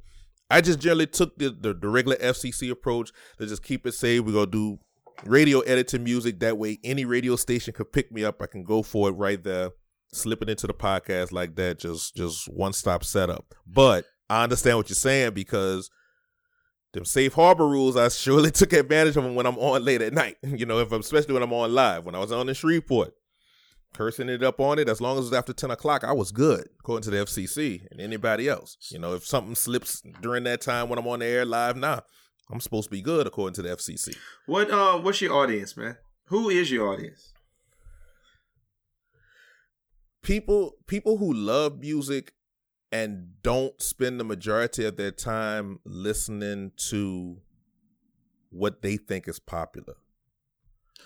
[0.51, 4.23] I just generally took the the, the regular FCC approach to just keep it safe.
[4.23, 4.79] We're gonna do
[5.25, 6.41] radio editing music.
[6.41, 8.43] That way, any radio station could pick me up.
[8.43, 9.71] I can go for it right there,
[10.13, 11.79] slip it into the podcast like that.
[11.79, 13.55] Just just one stop setup.
[13.67, 15.91] But I understand what you're saying because
[16.97, 20.13] them safe harbor rules, I surely took advantage of them when I'm on late at
[20.13, 20.37] night.
[20.57, 22.05] You know, if I'm, especially when I'm on live.
[22.05, 23.13] When I was on in Shreveport,
[23.95, 26.33] cursing it up on it, as long as it was after 10 o'clock, I was
[26.33, 28.77] good, according to the FCC and anybody else.
[28.91, 32.01] You know, if something slips during that time when I'm on the air live, nah,
[32.51, 34.17] I'm supposed to be good, according to the FCC.
[34.47, 35.97] what uh what's your audience, man?
[36.27, 37.33] Who is your audience?
[40.23, 42.33] People, people who love music
[42.97, 47.37] and don't spend the majority of their time listening to
[48.51, 49.95] what they think is popular.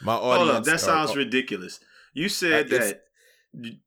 [0.03, 0.37] My audience.
[0.39, 1.81] Hold up, that are- sounds are- ridiculous.
[2.15, 3.03] You said that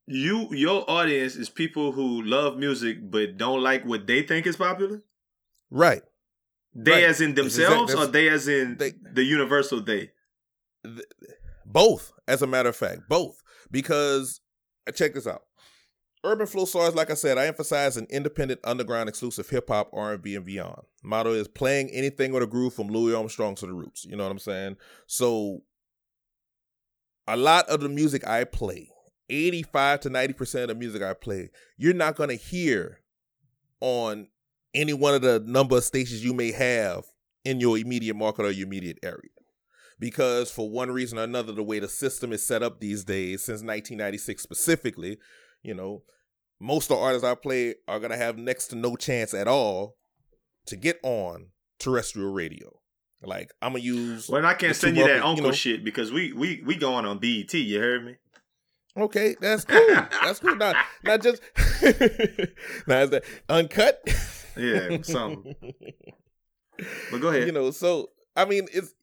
[0.06, 4.58] you your audience is people who love music but don't like what they think is
[4.58, 5.02] popular.
[5.70, 6.04] right.
[6.76, 7.04] They Right.
[7.04, 10.12] as in themselves, or they as in they- the universal they.
[11.66, 13.42] Both, as a matter of fact, both.
[13.70, 14.42] Because
[14.96, 15.44] check this out.
[16.26, 20.22] Urban Flowsaurus, like I said, I emphasize an independent, underground, exclusive hip hop, R and
[20.22, 20.84] B, and beyond.
[21.04, 24.06] Motto is playing anything with a groove from Louis Armstrong to the Roots.
[24.06, 24.78] You know what I'm saying?
[25.06, 25.64] So,
[27.28, 28.90] a lot of the music I play,
[29.30, 33.00] 85 to 90 percent of the music I play, you're not gonna hear
[33.82, 34.28] on
[34.74, 37.04] any one of the number of stations you may have
[37.44, 39.30] in your immediate market or your immediate area
[40.00, 43.44] because for one reason or another the way the system is set up these days
[43.44, 45.18] since 1996 specifically
[45.64, 46.04] you know
[46.60, 49.48] most of the artists i play are going to have next to no chance at
[49.48, 49.96] all
[50.66, 51.48] to get on
[51.80, 52.70] terrestrial radio
[53.24, 55.52] like i'm gonna use Well, I can't send you that bucket, you uncle know.
[55.54, 57.54] shit because we we we going on BET.
[57.54, 58.16] You heard me?
[58.96, 59.88] okay that's cool
[60.22, 61.42] that's cool not not just
[62.88, 64.02] now is that uncut
[64.56, 65.56] Yeah, something.
[67.12, 67.48] But go ahead.
[67.48, 68.94] you know so i mean it's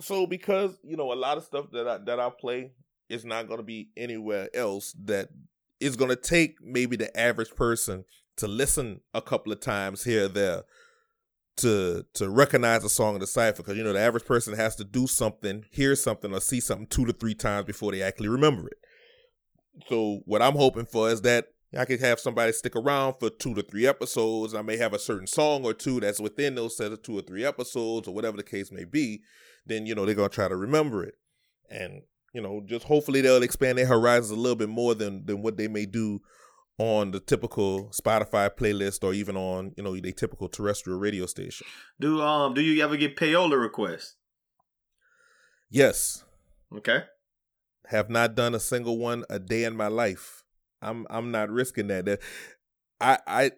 [0.00, 2.72] so because you know a lot of stuff that i that i play
[3.08, 5.28] is not going to be anywhere else that
[5.80, 8.04] is going to take maybe the average person
[8.36, 10.62] to listen a couple of times here or there
[11.56, 14.76] to to recognize a song in the cipher because you know the average person has
[14.76, 18.28] to do something hear something or see something two to three times before they actually
[18.28, 18.78] remember it
[19.88, 23.54] so what i'm hoping for is that I could have somebody stick around for two
[23.54, 24.54] to three episodes.
[24.54, 27.22] I may have a certain song or two that's within those set of two or
[27.22, 29.22] three episodes, or whatever the case may be.
[29.64, 31.14] Then you know they're gonna try to remember it,
[31.70, 35.42] and you know just hopefully they'll expand their horizons a little bit more than than
[35.42, 36.20] what they may do
[36.78, 41.66] on the typical Spotify playlist or even on you know the typical terrestrial radio station.
[42.00, 44.16] Do um do you ever get payola requests?
[45.70, 46.24] Yes,
[46.76, 47.04] Okay.
[47.86, 50.42] have not done a single one a day in my life.
[50.82, 52.06] I'm I'm not risking that.
[52.06, 52.20] That
[53.00, 53.50] I I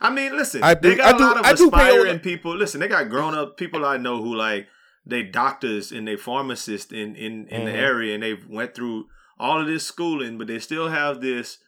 [0.00, 2.56] I mean, listen, I they got I a do- lot of I aspiring people.
[2.56, 4.68] Listen, they got grown up people I know who like
[5.08, 7.74] they doctors and they pharmacists in in in the Mhm.
[7.88, 11.58] area, and they've went through all of this schooling, but they still have this,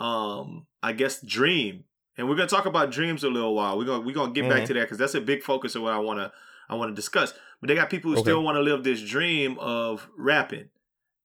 [0.00, 1.84] um, I guess, dream.
[2.16, 3.76] And we're gonna talk about dreams a little while.
[3.78, 4.66] We're gonna we're gonna get back Mhm.
[4.66, 6.32] to that because that's a big focus of what I wanna
[6.68, 7.34] I wanna discuss.
[7.60, 8.24] But they got people who Okay.
[8.24, 10.68] still want to live this dream of rapping,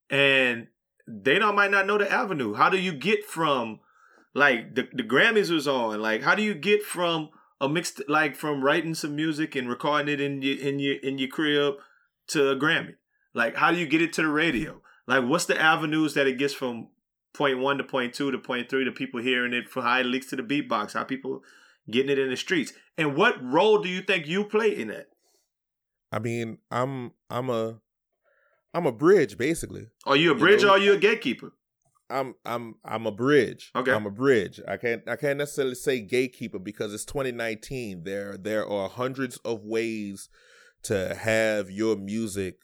[0.10, 0.68] and
[1.08, 2.54] they don't might not know the avenue.
[2.54, 3.80] How do you get from
[4.34, 6.02] like the the Grammys was on?
[6.02, 7.30] Like how do you get from
[7.62, 11.18] a mixed like from writing some music and recording it in your in your in
[11.18, 11.76] your crib
[12.28, 12.96] to a Grammy?
[13.34, 14.82] Like how do you get it to the radio?
[15.08, 16.90] Like what's the avenues that it gets from
[17.34, 20.06] point one to point two to point three to people hearing it for how it
[20.06, 21.42] leaks to the beatbox, how people
[21.90, 22.74] getting it in the streets.
[22.98, 25.08] And what role do you think you play in that?
[26.12, 27.80] I mean I'm I'm a
[28.74, 29.88] I'm a bridge basically.
[30.06, 31.52] Are you a You bridge know- or are you a gatekeeper?
[32.10, 33.72] I'm I'm I'm a bridge.
[33.76, 33.92] Okay.
[33.92, 34.60] I'm a bridge.
[34.68, 38.04] I can't I can't necessarily say gatekeeper because it's 2019.
[38.04, 40.30] There there are hundreds of ways
[40.84, 42.58] to have your music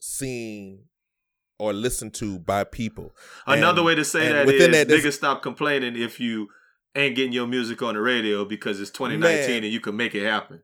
[0.00, 0.84] seen
[1.58, 3.14] or listened to by people.
[3.46, 5.96] Another And- way to say that is that within is that, there's- niggas stop complaining
[5.96, 6.48] if you
[6.96, 9.64] ain't getting your music on the radio because it's 2019 Man.
[9.64, 10.62] and you can make it happen.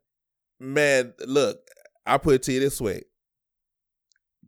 [0.59, 1.61] Man, look,
[2.05, 3.05] I put it to you this way.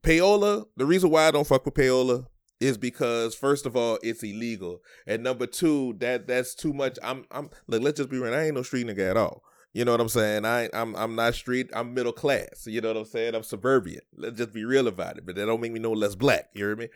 [0.03, 2.27] Payola, the reason why I don't fuck with payola
[2.63, 4.81] is because first of all, it's illegal.
[5.07, 6.99] And number two, that that's too much.
[7.03, 8.33] I'm I'm look, let's just be real.
[8.33, 9.43] I ain't no street nigga at all.
[9.73, 10.45] You know what I'm saying?
[10.45, 12.67] I I'm I'm not street, I'm middle class.
[12.67, 13.35] You know what I'm saying?
[13.35, 13.99] I'm suburban.
[14.17, 15.27] Let's just be real about it.
[15.27, 16.51] But that don't make me no less black.
[16.55, 16.89] You hear me?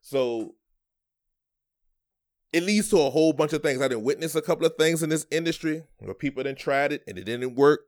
[0.00, 0.56] So
[2.52, 3.80] it leads to a whole bunch of things.
[3.80, 7.02] I didn't witness a couple of things in this industry where people didn't tried it
[7.06, 7.82] and it didn't work.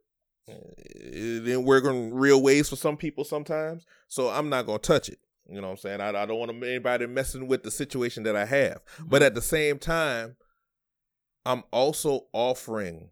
[0.46, 3.84] It didn't work in real ways for some people sometimes.
[4.08, 5.18] So I'm not gonna touch it.
[5.48, 6.00] You know what I'm saying?
[6.00, 8.84] I, I don't want anybody messing with the situation that I have.
[8.96, 9.08] Mm-hmm.
[9.08, 10.36] But at the same time,
[11.44, 13.10] I'm also offering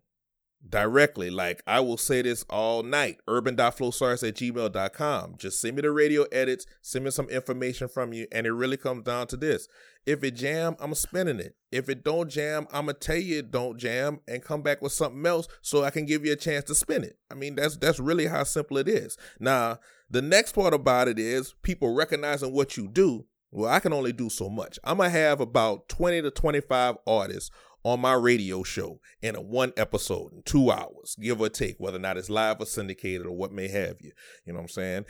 [0.68, 5.34] directly, like I will say this all night, urban.flowsaurus at gmail.com.
[5.36, 8.76] Just send me the radio edits, send me some information from you, and it really
[8.76, 9.68] comes down to this.
[10.06, 11.56] If it jam, I'm spinning it.
[11.70, 14.92] If it don't jam, I'm gonna tell you it don't jam and come back with
[14.92, 17.18] something else so I can give you a chance to spin it.
[17.30, 19.16] I mean, that's that's really how simple it is.
[19.38, 19.78] Now,
[20.12, 23.24] the next part about it is people recognizing what you do.
[23.50, 24.78] Well, I can only do so much.
[24.84, 27.50] I'm gonna have about 20 to 25 artists
[27.82, 31.96] on my radio show in a one episode in two hours, give or take, whether
[31.96, 34.12] or not it's live or syndicated or what may have you.
[34.44, 35.04] You know what I'm saying?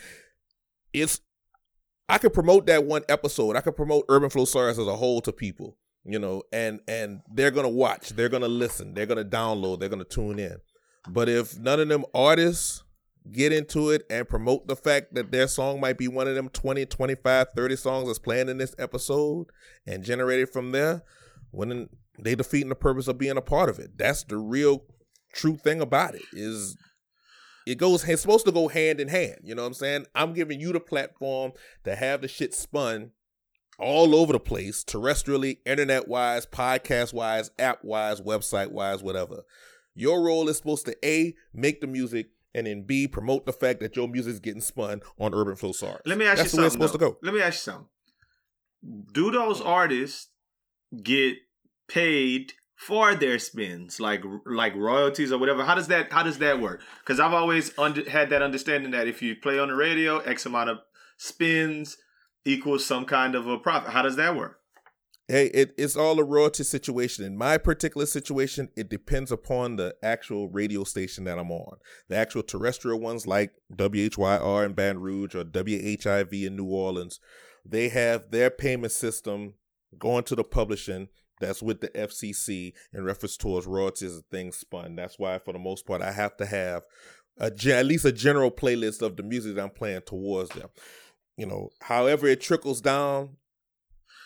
[0.93, 1.21] It's
[2.09, 3.57] I could promote that one episode.
[3.57, 7.51] I could promote Urban Flowsaurus as a whole to people, you know, and and they're
[7.51, 10.59] gonna watch, they're gonna listen, they're gonna download, they're gonna tune in.
[11.09, 12.85] But if none of them artists
[13.31, 16.49] get into it and promote the fact that their song might be one of them
[16.49, 19.47] 20, 25, 30 songs that's playing in this episode
[19.87, 21.03] and generated from there,
[21.51, 23.97] when they defeating the purpose of being a part of it.
[23.97, 24.85] That's the real
[25.33, 26.77] true thing about it is
[27.67, 29.37] it goes it's supposed to go hand in hand.
[29.43, 30.07] You know what I'm saying?
[30.15, 31.53] I'm giving you the platform
[31.85, 33.13] to have the shit spun
[33.79, 39.43] all over the place, terrestrially, internet wise, podcast wise, app wise, website wise, whatever.
[39.95, 43.81] Your role is supposed to A, make the music, and then B, promote the fact
[43.81, 46.01] that your music is getting spun on Urban Flowsaurus.
[46.07, 46.89] Let me ask That's you the way it's something.
[46.89, 46.99] supposed though.
[46.99, 47.19] to go.
[47.23, 47.89] Let me ask you something.
[49.13, 50.29] Do those artists
[51.03, 51.37] get
[51.89, 55.65] paid for their spins, like like royalties or whatever?
[55.65, 56.81] How does that How does that work?
[57.01, 60.47] Because I've always under, had that understanding that if you play on the radio, X
[60.47, 60.79] amount of
[61.17, 61.97] spins
[62.45, 63.93] equals some kind of a profit.
[63.93, 64.59] How does that work?
[65.33, 67.25] Hey, it, it's all a royalty situation.
[67.25, 71.79] In my particular situation, it depends upon the actual radio station that I'm on.
[72.11, 77.19] The actual terrestrial ones like WHYR in Baton Rouge or WHIV in New Orleans,
[77.65, 79.55] they have their payment system
[79.99, 81.09] going to the publishing
[81.41, 84.97] that's with the FCC in reference towards royalties and things spun.
[84.97, 86.83] That's why, for the most part, I have to have
[87.39, 90.69] a at least a general playlist of the music that I'm playing towards them.
[91.39, 93.39] You know, however it trickles down.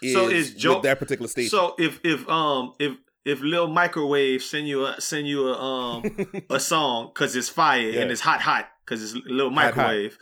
[0.02, 1.50] Is So is Joe that particular station.
[1.50, 2.92] So if if um if
[3.24, 6.16] if Lil Microwave send you a send you a um
[6.50, 8.02] a song because it's fire Yeah.
[8.02, 9.76] and it's hot hot because it's Lil Hot, hot.
[9.76, 10.18] Microwave,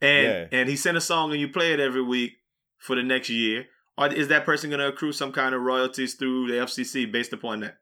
[0.00, 0.46] and Yeah.
[0.60, 2.32] and he sent a song and you play it every week
[2.78, 6.14] for the next year, or is that person going to accrue some kind of royalties
[6.14, 7.78] through the FCC based upon that?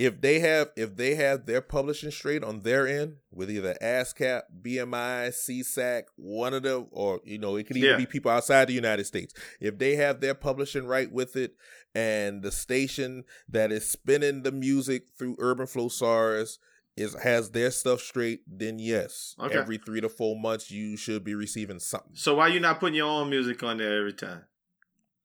[0.00, 4.44] If they have if they have their publishing straight on their end with either ASCAP,
[4.62, 7.96] BMI, SESAC, one of them, or you know, it could even Yeah.
[7.98, 9.34] be people outside the United States.
[9.60, 11.54] If they have their publishing right with it,
[11.94, 16.56] and the station that is spinning the music through Urban Flowsaurus
[16.96, 19.58] is has their stuff straight, then yes, Okay.
[19.58, 22.12] every three to four months you should be receiving something.
[22.14, 24.44] So why you not putting your own music on there every time?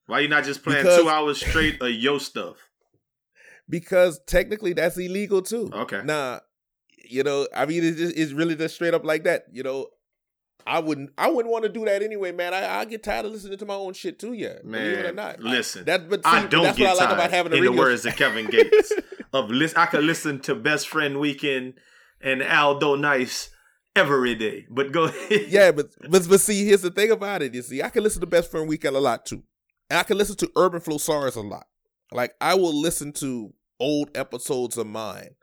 [0.07, 2.57] Why you not just playing Because- two hours straight of your stuff?
[3.69, 5.69] Because technically that's illegal too.
[5.73, 6.01] Okay.
[6.03, 6.39] Nah,
[7.09, 9.45] you know, I mean, it's just, it's really just straight up like that.
[9.51, 9.87] You know,
[10.67, 12.53] I wouldn't, I wouldn't want to do that anyway, man.
[12.53, 14.33] I, I get tired of listening to my own shit too.
[14.33, 15.39] Yeah, believe it or Man, not.
[15.39, 15.81] listen.
[15.81, 17.13] I, that, but see, I don't that's get what I like tired.
[17.19, 17.71] about having a in radio.
[17.75, 18.91] the words of Kevin Gates,
[19.33, 21.73] of list, I could listen to Best Friend Weekend
[22.21, 23.49] and Aldo Nice
[23.95, 24.65] every day.
[24.69, 25.45] But go ahead.
[25.49, 27.53] yeah, but, but but see, here's the thing about it.
[27.53, 29.43] You see, I can listen to Best Friend Weekend a lot too,
[29.89, 31.65] and I can listen to Urban Flowsaurus a lot.
[32.15, 35.35] Like I will listen to old episodes of mine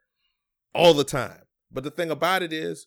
[0.74, 1.42] all the time.
[1.70, 2.86] But the thing about it is,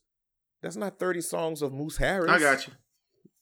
[0.61, 2.31] that's not 30 songs of Moose Harris.
[2.31, 2.73] I got you.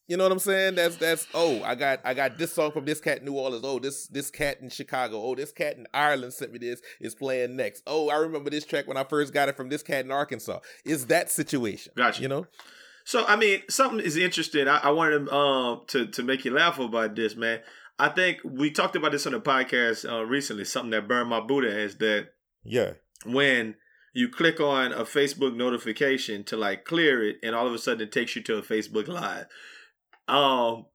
[0.08, 0.76] You know what I'm saying?
[0.76, 3.64] That's that's oh, I got I got this song from this cat in New Orleans.
[3.64, 5.22] Oh, this this cat in Chicago.
[5.24, 6.82] Oh, this cat in Ireland sent me this.
[7.00, 7.84] Is playing next.
[7.88, 10.60] Oh, I remember this track when I first got it from this cat in Arkansas.
[10.84, 11.94] Is that situation.
[11.96, 12.22] Gotcha.
[12.22, 12.48] You know?
[13.06, 14.68] So I mean, something is interesting.
[14.68, 17.62] I, I wanted um to to make you laugh about this, man.
[18.00, 20.66] I think we talked about this on the podcast uh, recently.
[20.66, 22.30] Something that burned my Buddha is that
[22.64, 22.94] Yeah.
[23.26, 23.76] when
[24.14, 28.02] you click on a Facebook notification to like clear it, and all of a sudden
[28.08, 29.46] it takes you to a Facebook Live.
[30.28, 30.86] Um,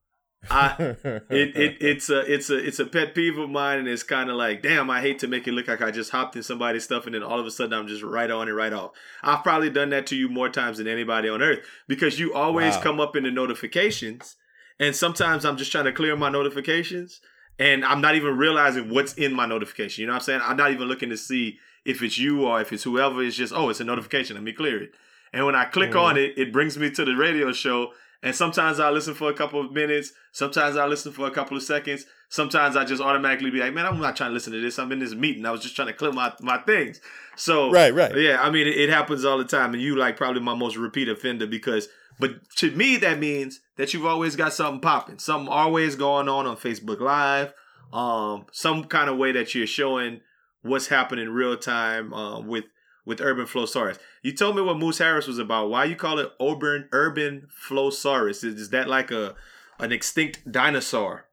[0.49, 0.75] I
[1.29, 4.29] it, it it's a it's a it's a pet peeve of mine, and it's kind
[4.29, 6.85] of like, damn, I hate to make it look like I just hopped in somebody's
[6.85, 8.91] stuff, and then all of a sudden I'm just right on and right off.
[9.21, 11.59] I've probably done that to you more times than anybody on earth
[11.89, 12.81] because you always Wow.
[12.81, 14.37] come up in the notifications,
[14.79, 17.21] and sometimes I'm just trying to clear my notifications,
[17.57, 20.01] and I'm not even realizing what's in my notification.
[20.01, 20.41] You know what I'm saying?
[20.43, 23.21] I'm not even looking to see if it's you or if it's whoever.
[23.23, 24.35] It's just, oh, it's a notification.
[24.35, 24.91] Let me clear it.
[25.33, 26.01] And when I click Mm.
[26.01, 27.93] on it, it brings me to the radio show.
[28.21, 30.11] And sometimes I listen for a couple of minutes.
[30.33, 32.05] Sometimes I listen for a couple of seconds.
[32.27, 34.77] Sometimes I just automatically be like, man, I'm not trying to listen to this.
[34.77, 35.45] I'm in this meeting.
[35.45, 36.99] I was just trying to clear my, my things.
[37.37, 38.15] So Right, right.
[38.17, 39.73] Yeah, I mean, it, it happens all the time.
[39.73, 41.87] And you like probably my most repeat offender because,
[42.19, 45.19] but to me, that means that you've always got something popping.
[45.19, 47.53] Something always going on on Facebook Live.
[47.93, 50.19] Um, some kind of way that you're showing
[50.61, 52.65] what's happening real time uh, with
[53.09, 53.97] with Urban Flowsaurus.
[54.21, 55.71] You told me what Moose Harris was about.
[55.71, 58.43] Why you call it Urban Urban Flowsaurus?
[58.43, 59.33] Is, is that like a
[59.79, 61.25] an extinct dinosaur?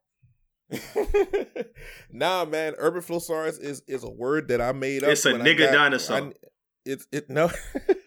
[2.10, 2.72] nah, man.
[2.78, 5.10] Urban Flowsaurus is is a word that I made up.
[5.10, 6.16] It's a nigga got- dinosaur.
[6.16, 6.32] I-
[6.86, 7.50] it's it no.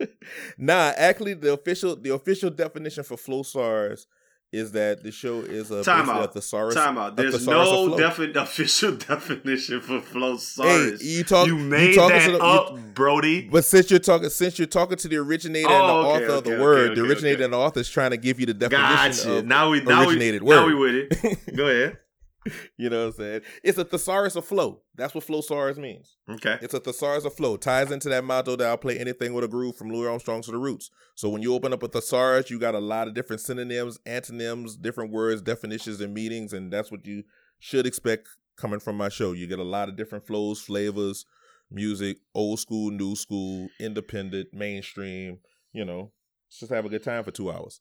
[0.58, 4.06] nah, actually, the official the official definition for Flowsaurus
[4.52, 6.24] is that the show is uh, a time out.
[6.26, 6.74] a thesaurus.
[6.74, 7.16] Time out.
[7.16, 7.94] There's no
[8.36, 11.04] official definition for Hey, Flowsaurus.
[11.04, 11.46] you talk.
[11.48, 13.48] you made talking that to the, you- up, Brody.
[13.48, 16.34] But since you're talking, since you're talking to the originator and the Oh, okay, author
[16.38, 17.44] of the okay, word, okay, the originator okay.
[17.44, 19.38] and the author is trying to give you the definition Gotcha.
[19.38, 20.66] of Now we now we originated now word.
[20.68, 21.38] we with it.
[21.56, 21.98] Go ahead.
[22.78, 23.42] You know what I'm saying?
[23.64, 24.82] It's a thesaurus of flow.
[24.96, 26.16] That's what flowsaurus means.
[26.30, 26.58] Okay.
[26.62, 27.58] It's a thesaurus of flow.
[27.58, 30.52] Ties into that motto that I'll play anything with a groove from Louis Armstrong to
[30.52, 30.90] the roots.
[31.16, 34.78] So when you open up a thesaurus, you got a lot of different synonyms, antonyms,
[34.78, 37.24] different words, definitions, and meanings, and that's what you
[37.60, 39.34] should expect coming from my show.
[39.34, 41.26] You get a lot of different flows, flavors,
[41.70, 45.40] music, old school, new school, independent, mainstream.
[45.74, 46.12] You know,
[46.50, 47.80] just have a good time for two hours.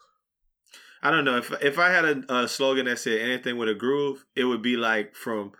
[1.03, 3.75] I don't know if if I had a, a slogan that said anything with a
[3.75, 5.53] groove, it would be like from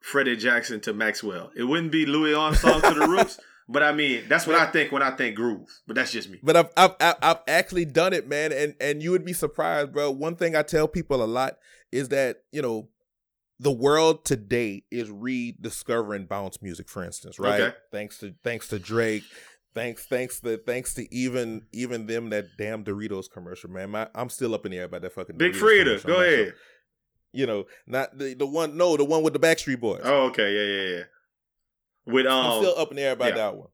[0.00, 1.50] Freddie Jackson to Maxwell.
[1.56, 4.92] It wouldn't be Louis Armstrong to the Roots, but I mean that's what I think
[4.92, 5.68] when I think groove.
[5.86, 6.40] But that's just me.
[6.42, 10.10] But I've, I've I've actually done it, man, and and you would be surprised, bro.
[10.10, 11.58] One thing I tell people a lot
[11.92, 12.88] is that you know
[13.60, 17.60] the world today is rediscovering bounce music, for instance, right?
[17.60, 17.76] Okay.
[17.92, 19.24] Thanks to thanks to Drake,
[19.74, 23.90] thanks thanks to thanks to even even them that damn Doritos commercial, man.
[23.90, 26.08] My, I'm still up in the air about that fucking Big Doritos Frida, commercial.
[26.08, 26.34] go I'm sure.
[26.34, 26.54] ahead.
[27.32, 30.02] You know, not the the one, no, the one with the Backstreet Boys.
[30.04, 31.04] Oh, okay, yeah, yeah, yeah.
[32.12, 33.34] With um, I'm still up in the air about yeah.
[33.36, 33.68] that one.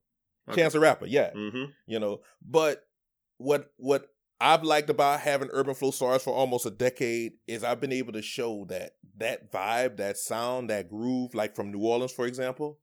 [0.49, 0.61] Okay.
[0.61, 2.21] Chance the Rapper, yeah hmm you know.
[2.41, 2.85] But
[3.37, 4.07] what what
[4.39, 8.21] I've liked about having Urban Flowsaurus for almost a decade is I've been able to
[8.21, 12.79] show that that vibe, that sound, that groove, like from New Orleans, for example,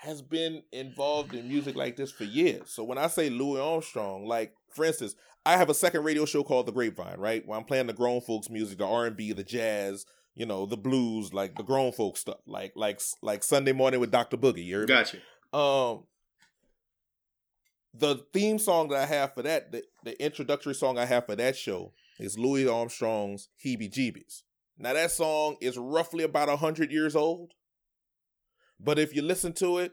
[0.00, 2.70] has been involved in music like this for years.
[2.70, 6.42] So when I say Louis Armstrong, like for instance, I have a second radio show
[6.42, 7.46] called The Grapevine, right?
[7.46, 10.64] Where I'm playing the grown folks music, the R and B, the jazz, you know,
[10.64, 14.38] the blues, like the grown folks stuff, like like like Sunday morning with Dr.
[14.38, 14.64] Boogie.
[14.64, 14.94] You heard me?
[15.52, 16.04] Um,
[17.92, 21.36] the theme song that I have for that, the, the introductory song I have for
[21.36, 24.42] that show is Louis Armstrong's Heebie Jeebies.
[24.78, 27.52] Now that song is roughly about a hundred years old,
[28.82, 29.92] but if you listen to it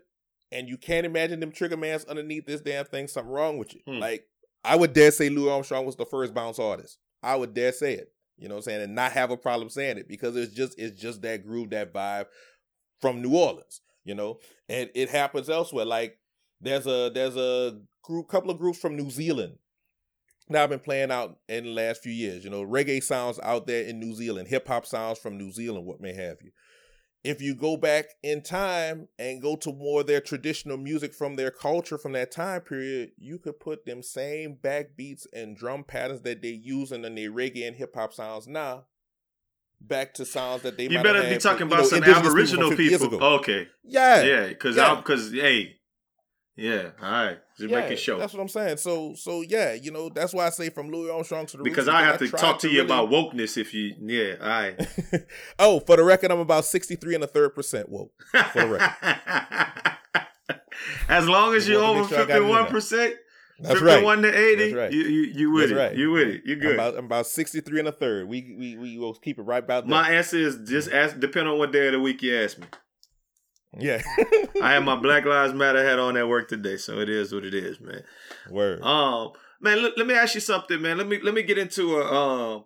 [0.52, 3.82] and you can't imagine them trigger mans underneath this damn thing, something wrong with you.
[3.86, 4.00] Hmm.
[4.00, 4.28] Like
[4.64, 6.98] I would dare say Louis Armstrong was the first bounce artist.
[7.24, 8.12] I would dare say it.
[8.38, 8.82] You know what I'm saying?
[8.84, 11.94] And not have a problem saying it because it's just it's just that groove, that
[11.94, 12.26] vibe
[13.02, 14.40] from New Orleans, you know?
[14.70, 15.86] And it happens elsewhere.
[15.86, 16.18] Like
[16.62, 19.58] there's a there's a group couple of groups from New Zealand
[20.50, 22.44] that I've been playing out in the last few years.
[22.44, 25.86] You know, reggae sounds out there in New Zealand, hip hop sounds from New Zealand,
[25.86, 26.52] what may have you.
[27.28, 31.36] If you go back in time and go to more of their traditional music from
[31.36, 36.22] their culture from that time period, you could put them same backbeats and drum patterns
[36.22, 38.86] that they using in their reggae and hip hop sounds now
[39.82, 42.78] back to sounds that they You might better have be talking about some Aboriginal from
[42.78, 43.24] 50 years people.
[43.24, 44.96] Okay, Yeah, yeah, because Yeah.
[44.96, 45.77] Because hey,
[46.58, 48.18] yeah, all right, just Yeah, make it show.
[48.20, 48.78] That's what I'm saying.
[48.78, 51.86] So, so yeah, you know, that's why I say from Louis Armstrong to the Because
[51.86, 54.48] Roots, I have to tried talk to you really- about wokeness if you, yeah, all
[54.50, 54.88] right.
[55.60, 58.12] oh, for the record, I'm about 63 and a third percent woke.
[58.52, 59.94] For the record.
[61.10, 62.62] as long as you're over make sure I got it in fifty there.
[62.64, 63.16] one percent,
[63.60, 64.04] That's right.
[64.04, 64.92] one to eighty, right.
[64.92, 65.96] you you you with That's it, right.
[65.98, 66.74] you with it, you I'm good.
[66.76, 68.28] about, I'm about 63 and a third.
[68.28, 69.90] We we we will keep it right about there.
[69.92, 72.68] My answer is just ask, depend on what day of the week you ask me.
[73.78, 74.02] Yeah.
[74.62, 77.44] I had my Black Lives Matter hat on at work today, so it is what
[77.44, 78.04] it is, man.
[78.50, 78.82] Word.
[78.82, 80.98] Um, man, let, let me ask you something, man.
[80.98, 82.66] Let me let me get into a um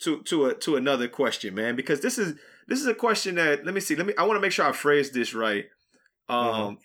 [0.00, 2.34] to to a to another question, man, because this is
[2.68, 3.94] this is a question that let me see.
[3.96, 5.66] Let me I want to make sure I phrase this right.
[6.28, 6.76] Um Mhm.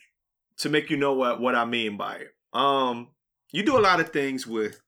[0.59, 2.35] to make you know what what I mean by it.
[2.53, 3.09] Um
[3.51, 4.81] you do a lot of things with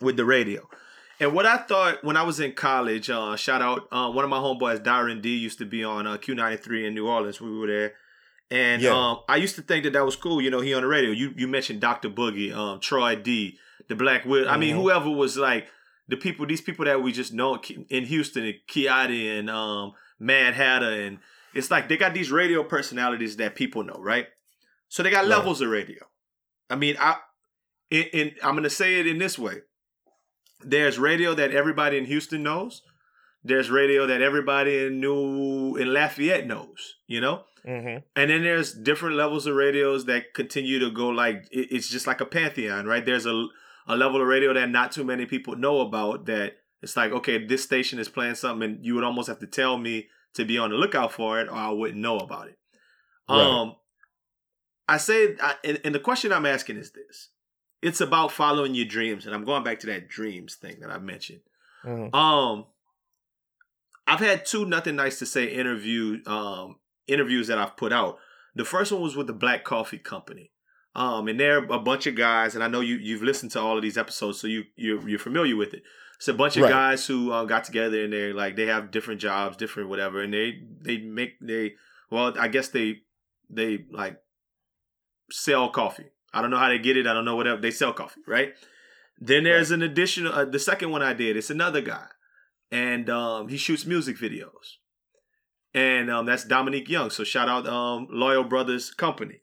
[0.00, 0.68] with the radio.
[1.22, 4.30] And what I thought when I was in college, uh, shout out uh, one of
[4.30, 7.40] my homeboys, Darren D, used to be on uh, Q93 in New Orleans.
[7.40, 7.92] We were there.
[8.50, 8.90] And Yeah.
[8.90, 10.42] um, I used to think that that was cool.
[10.42, 11.12] You know, he on the radio.
[11.12, 12.10] You you mentioned Dr.
[12.10, 13.56] Boogie, um, Troy D,
[13.88, 14.48] the Black Widow.
[14.48, 14.80] I mean, Mhm.
[14.82, 15.68] whoever was like
[16.08, 17.56] the people, these people that we just know
[17.88, 21.20] in Houston, and Kiadi and um, Mad Hatter, and
[21.54, 24.26] it's like they got these radio personalities that people know, right?
[24.88, 25.28] So they got Right.
[25.36, 26.04] levels of radio.
[26.68, 27.16] I mean, I
[27.90, 29.62] in, in I'm gonna say it in this way.
[30.64, 32.82] There's radio that everybody in Houston knows.
[33.44, 36.96] There's radio that everybody in New in Lafayette knows.
[37.06, 37.44] You know.
[37.64, 42.06] hmm And then there's different levels of radios that continue to go like it's just
[42.06, 43.04] like a pantheon, right?
[43.04, 43.46] There's a
[43.86, 47.44] a level of radio that not too many people know about that it's like, okay,
[47.44, 50.58] this station is playing something and you would almost have to tell me to be
[50.58, 52.58] on the lookout for it or I wouldn't know about it.
[53.28, 53.40] Right.
[53.40, 53.76] Um
[54.88, 57.28] I say I, and, and the question I'm asking is this.
[57.82, 60.98] It's about following your dreams and I'm going back to that dreams thing that I
[60.98, 61.40] mentioned.
[61.82, 62.66] hmm Um,
[64.06, 66.76] I've had two nothing nice to say interview um
[67.06, 68.18] interviews that I've put out.
[68.54, 70.50] The first one was with the Black Coffee Company.
[70.94, 73.76] Um, and they're a bunch of guys, and I know you you've listened to all
[73.78, 75.82] of these episodes, so you you're, you're familiar with it.
[76.16, 76.70] It's a bunch of Right.
[76.70, 80.34] guys who uh, got together and they're like they have different jobs, different whatever, and
[80.34, 81.74] they they make they
[82.10, 83.00] well, I guess they
[83.48, 84.20] they like
[85.30, 86.10] sell coffee.
[86.32, 87.06] I don't know how they get it.
[87.06, 88.54] I don't know whatever they sell coffee, right?
[89.20, 91.36] Then there's an additional uh, the second one I did.
[91.36, 92.06] It's another guy,
[92.70, 94.78] and um, he shoots music videos.
[95.74, 97.10] And um, that's Dominique Young.
[97.10, 99.40] So shout out um, Loyal Brothers Company.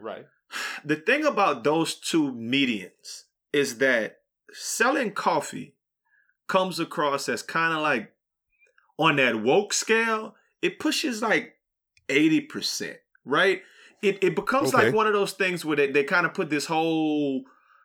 [0.00, 0.26] Right.
[0.84, 4.18] The thing about those two medians is that
[4.52, 5.74] selling coffee
[6.46, 8.12] comes across as kind of like
[8.98, 11.56] on that woke scale, it pushes like
[12.08, 13.62] 80%, right?
[14.08, 14.88] It it becomes Okay.
[14.88, 17.44] like one of those things where they, they kind of put this whole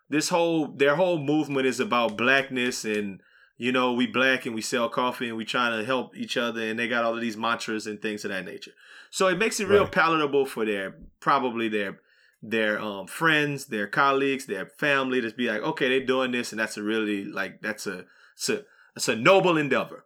[0.10, 3.22] this whole their whole movement is about blackness and
[3.62, 6.62] you know, we black and we sell coffee and we trying to help each other
[6.62, 8.72] and they got all of these mantras and things of that nature.
[9.12, 9.92] So it makes it real Right.
[9.92, 12.00] palatable for their probably their
[12.42, 16.60] their um friends, their colleagues, their family to be like, okay, they're doing this and
[16.60, 18.06] that's a really like that's a
[18.36, 18.64] it's a
[18.96, 20.06] it's a noble endeavor.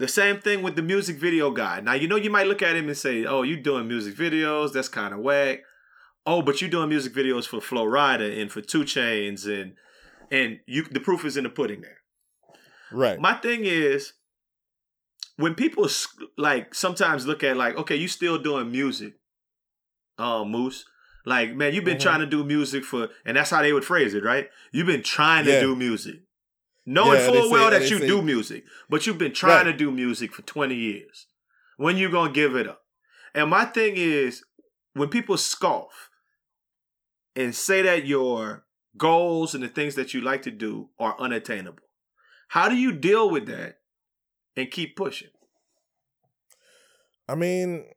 [0.00, 1.80] The same thing with the music video guy.
[1.80, 4.72] Now you know you might look at him and say, "Oh, you doing music videos?
[4.72, 5.60] That's kind of whack."
[6.24, 9.74] Oh, but you're doing music videos for Flo Rida and for 2 Chainz and
[10.30, 11.98] and you the proof is in the pudding there.
[12.90, 13.20] Right.
[13.20, 14.14] My thing is
[15.36, 15.86] when people
[16.38, 19.14] like sometimes look at like, okay, you still doing music,
[20.18, 20.86] um, Moose.
[21.26, 22.02] Like, man, you've been Mhm.
[22.08, 24.48] trying to do music for, and that's how they would phrase it, right?
[24.72, 26.22] You've been trying to do music,
[26.90, 29.72] knowing Yeah, full say- well that you say- do music, but you've been trying Right.
[29.72, 31.26] to do music for twenty years.
[31.76, 32.82] When you gonna give it up?
[33.34, 34.44] And my thing is,
[34.94, 36.10] when people scoff
[37.36, 38.66] and say that your
[38.96, 41.84] goals and the things that you like to do are unattainable,
[42.48, 43.80] how do you deal with that
[44.56, 45.30] and keep pushing?
[47.28, 47.88] I mean,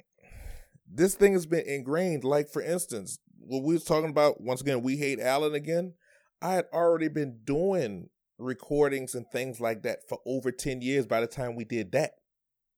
[0.88, 2.24] this thing has been ingrained.
[2.24, 5.96] Like, for instance, what we was talking about, once again, we hate Allen again.
[6.41, 8.10] I had already been doing
[8.44, 12.16] recordings and things like that for over 10 years by the time we did that.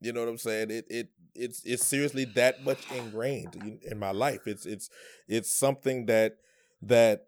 [0.02, 0.72] You know what I'm saying?
[0.72, 4.46] It it it's it's seriously that much ingrained in, in my life.
[4.46, 4.90] It's it's
[5.28, 6.38] it's something that
[6.82, 7.28] that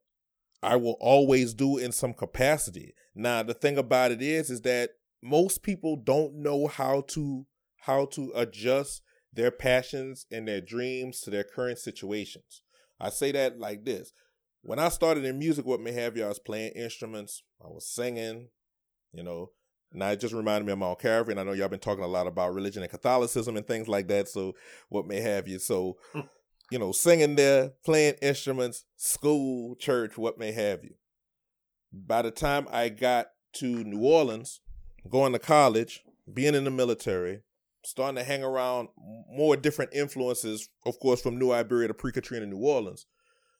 [0.62, 2.94] I will always do in some capacity.
[3.16, 4.92] Now, the thing about it is is that
[5.24, 7.46] most people don't know how to
[7.82, 9.02] how to adjust
[9.34, 12.62] their passions and their dreams to their current situations.
[13.00, 14.12] I say that like this.
[14.68, 17.88] When I started in music, what may have you, I was playing instruments, I was
[17.88, 18.50] singing,
[19.14, 19.52] you know,
[19.94, 22.08] and I just reminded me of Mount Calvary, and I know y'all been talking a
[22.08, 24.28] lot about religion and Catholicism and things like that.
[24.28, 24.56] So
[24.90, 25.60] what may have you.
[25.60, 26.20] So, hmm.
[26.70, 30.96] you know, singing there, playing instruments, school, church, what may have you.
[31.94, 34.60] By the time I got to New Orleans,
[35.10, 36.04] going to college,
[36.34, 37.40] being in the military,
[37.86, 38.90] starting to hang around
[39.32, 43.06] more different influences, of course, from New Iberia to pre Katrina New Orleans.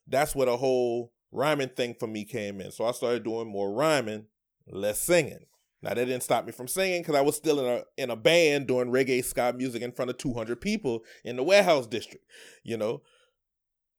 [0.08, 2.72] That's where the whole rhyming thing for me came in.
[2.72, 4.26] So I started doing more rhyming,
[4.68, 5.46] less singing.
[5.82, 8.16] Now that didn't stop me from singing because I was still in a in a
[8.16, 12.26] band doing reggae ska music in front of 200 people in the warehouse district.
[12.64, 13.04] You know,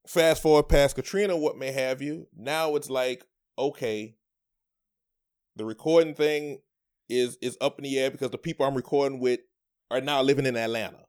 [0.06, 2.26] fast forward past Katrina, what may have you.
[2.36, 3.24] Now it's like,
[3.56, 4.16] okay,
[5.54, 6.58] the recording thing
[7.08, 9.40] is is up in the air because the people I'm recording with
[9.90, 11.04] are now living in Atlanta.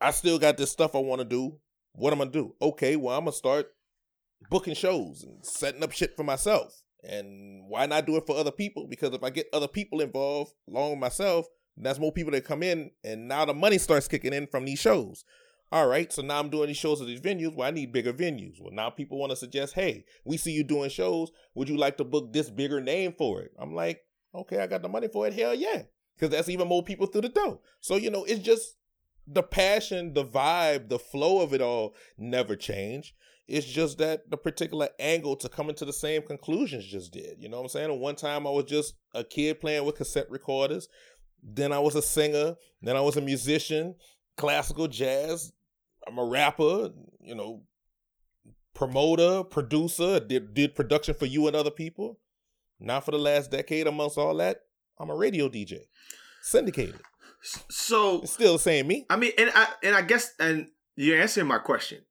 [0.00, 1.58] I still got this stuff I want to do.
[2.00, 2.54] What am I gonna do?
[2.62, 3.66] Okay, well I'm gonna start
[4.48, 6.82] booking shows and setting up shit for myself.
[7.04, 8.86] And why not do it for other people?
[8.88, 11.44] Because if I get other people involved along with myself,
[11.76, 14.78] that's more people that come in, and now the money starts kicking in from these
[14.78, 15.24] shows.
[15.72, 17.54] All right, so now I'm doing these shows at these venues.
[17.54, 18.56] Well, I need bigger venues.
[18.60, 21.30] Well, now people want to suggest, hey, we see you doing shows.
[21.54, 23.52] Would you like to book this bigger name for it?
[23.58, 24.00] I'm like,
[24.34, 25.34] okay, I got the money for it.
[25.34, 25.82] Hell yeah,
[26.16, 27.60] because that's even more people through the door.
[27.80, 28.76] So you know, it's just
[29.26, 33.14] the passion, the vibe, the flow of it all never change.
[33.46, 37.36] It's just that the particular angle to coming to the same conclusions just did.
[37.40, 38.00] You know what I'm saying?
[38.00, 40.88] One time I was just a kid playing with cassette recorders.
[41.42, 42.54] Then I was a singer.
[42.80, 43.96] Then I was a musician,
[44.36, 45.52] classical jazz.
[46.06, 46.90] I'm a rapper,
[47.20, 47.62] you know,
[48.72, 52.20] promoter, producer, did, did production for you and other people.
[52.78, 54.62] Now for the last decade, amongst all that,
[54.98, 55.80] I'm a radio DJ.
[56.40, 57.00] Syndicated.
[57.42, 59.06] So It's still same me.
[59.08, 62.02] I mean, and I and I guess and you're answering my question,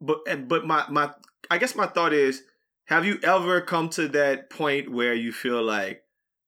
[0.00, 1.10] but and but my my
[1.50, 2.42] I guess my thought is,
[2.86, 6.02] have you ever come to that point where you feel like,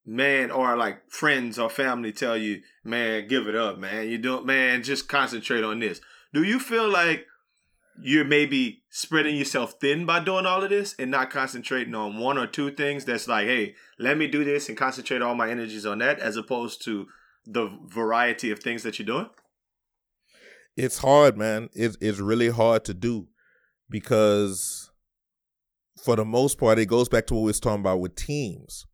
[0.07, 4.47] man, or like friends or family tell you, man, give it up, man, you don't,
[4.47, 6.01] man, just concentrate on this.
[6.33, 7.27] Do you feel like
[8.01, 12.37] you're maybe spreading yourself thin by doing all of this and not concentrating on one
[12.37, 15.87] or two things that's like, hey, let me do this and concentrate all my energies
[15.87, 17.07] on that as opposed to
[17.47, 19.29] the variety of things that you're doing?
[20.77, 21.69] it's hard, man.
[21.73, 23.29] It's it's really hard to do
[23.89, 24.91] because
[26.03, 28.87] for the most part, it goes back to what we was talking about with teams.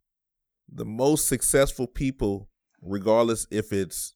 [0.71, 2.47] The most successful people,
[2.81, 4.13] regardless if it's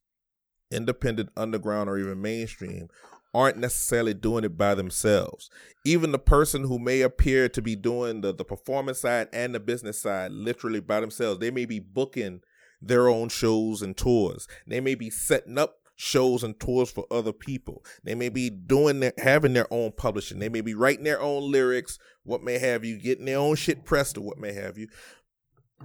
[0.71, 2.87] independent, underground, or even mainstream,
[3.33, 5.49] aren't necessarily doing it by themselves.
[5.85, 9.59] Even the person who may appear to be doing the, the performance side and the
[9.59, 12.39] business side literally by themselves, they may be booking
[12.87, 14.47] their own shows and tours.
[14.67, 17.83] They may be setting up shows and tours for other people.
[18.03, 20.39] They may be doing their, having their own publishing.
[20.39, 23.85] They may be writing their own lyrics, what may have you, getting their own shit
[23.85, 24.87] pressed or what may have you.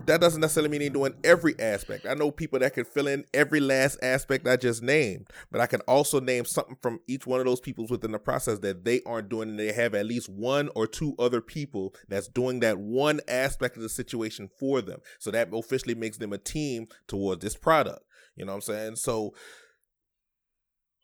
[0.06, 2.06] That doesn't necessarily mean they're doing every aspect.
[2.06, 5.66] I know people that can fill in every last aspect I just named, but I
[5.66, 9.02] can also name something from each one of those people within the process that they
[9.04, 12.78] aren't doing, and they have at least one or two other people that's doing that
[12.78, 15.00] one aspect of the situation for them.
[15.18, 18.04] So that officially makes them a team towards this product.
[18.36, 18.96] You know what I'm saying?
[18.96, 19.34] So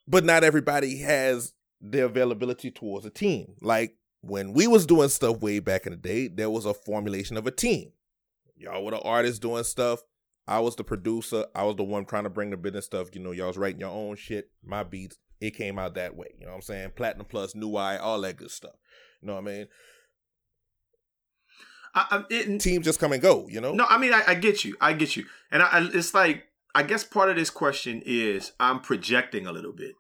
[0.07, 3.55] but not everybody has the availability towards a team.
[3.61, 7.37] Like when we was doing stuff way back in the day, there was a formulation
[7.37, 7.93] of a team.
[8.57, 10.01] Y'all were the artists doing stuff.
[10.49, 11.47] I was the producer.
[11.55, 13.09] I was the one trying to bring the business stuff.
[13.13, 15.19] You know, y'all was writing your own shit, my beats.
[15.41, 16.29] It came out that way.
[16.39, 16.93] You know what I'm saying?
[16.97, 18.75] Platinum Plus, New Eye, all that good stuff.
[19.21, 19.67] You know what I mean?
[21.95, 23.47] I, I, it, Teams just come and go.
[23.49, 23.73] You know?
[23.73, 24.77] No, I mean I, I get you.
[24.81, 26.45] I get you, and I, I, it's like
[26.75, 29.93] I guess part of this question is I'm projecting a little bit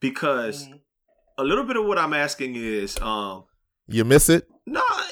[0.00, 0.68] because
[1.38, 3.44] a little bit of what I'm asking is, um,
[3.86, 4.48] You miss it?
[4.66, 5.11] no, it,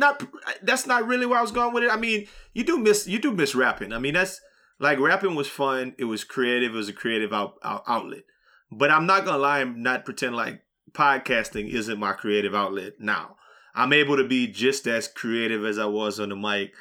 [0.00, 0.26] not.
[0.62, 1.90] That's not really where I was going with it.
[1.92, 3.92] I mean, you do miss you do miss rapping.
[3.92, 4.40] I mean, that's
[4.80, 5.94] like rapping was fun.
[5.98, 6.74] It was creative.
[6.74, 8.24] It was a creative out, out, outlet.
[8.72, 13.36] But I'm not gonna lie and not pretend like podcasting isn't my creative outlet now.
[13.74, 16.72] I'm able to be just as creative as I was on the mic,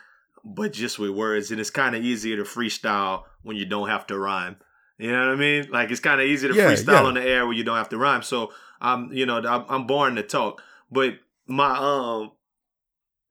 [0.43, 4.07] but just with words, and it's kind of easier to freestyle when you don't have
[4.07, 4.57] to rhyme.
[4.97, 5.69] You know what I mean?
[5.71, 7.03] Like it's kind of easy to Yeah, freestyle yeah.
[7.03, 8.21] on the air where you don't have to rhyme.
[8.23, 8.51] So
[8.81, 10.61] I'm, you know, I'm, I'm born to talk.
[10.91, 12.31] But my, um,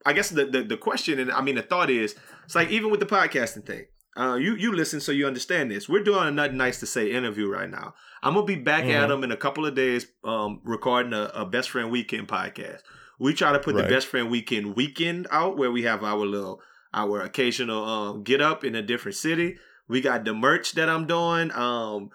[0.06, 2.90] I guess the, the the question and I mean the thought is, it's like even
[2.90, 3.86] with the podcasting thing.
[4.16, 5.88] Uh, you you listen so you understand this.
[5.88, 7.94] We're doing a nothing nice to say interview right now.
[8.22, 9.08] I'm gonna be back at Mhm.
[9.08, 12.80] them in a couple of days, um, recording a, a best friend weekend podcast.
[13.20, 13.82] We try to put Right.
[13.86, 16.60] the best friend weekend weekend out where we have our little
[16.94, 19.58] our occasional um get up in a different city.
[19.88, 21.52] We got the merch that I'm doing.
[21.52, 22.10] Um,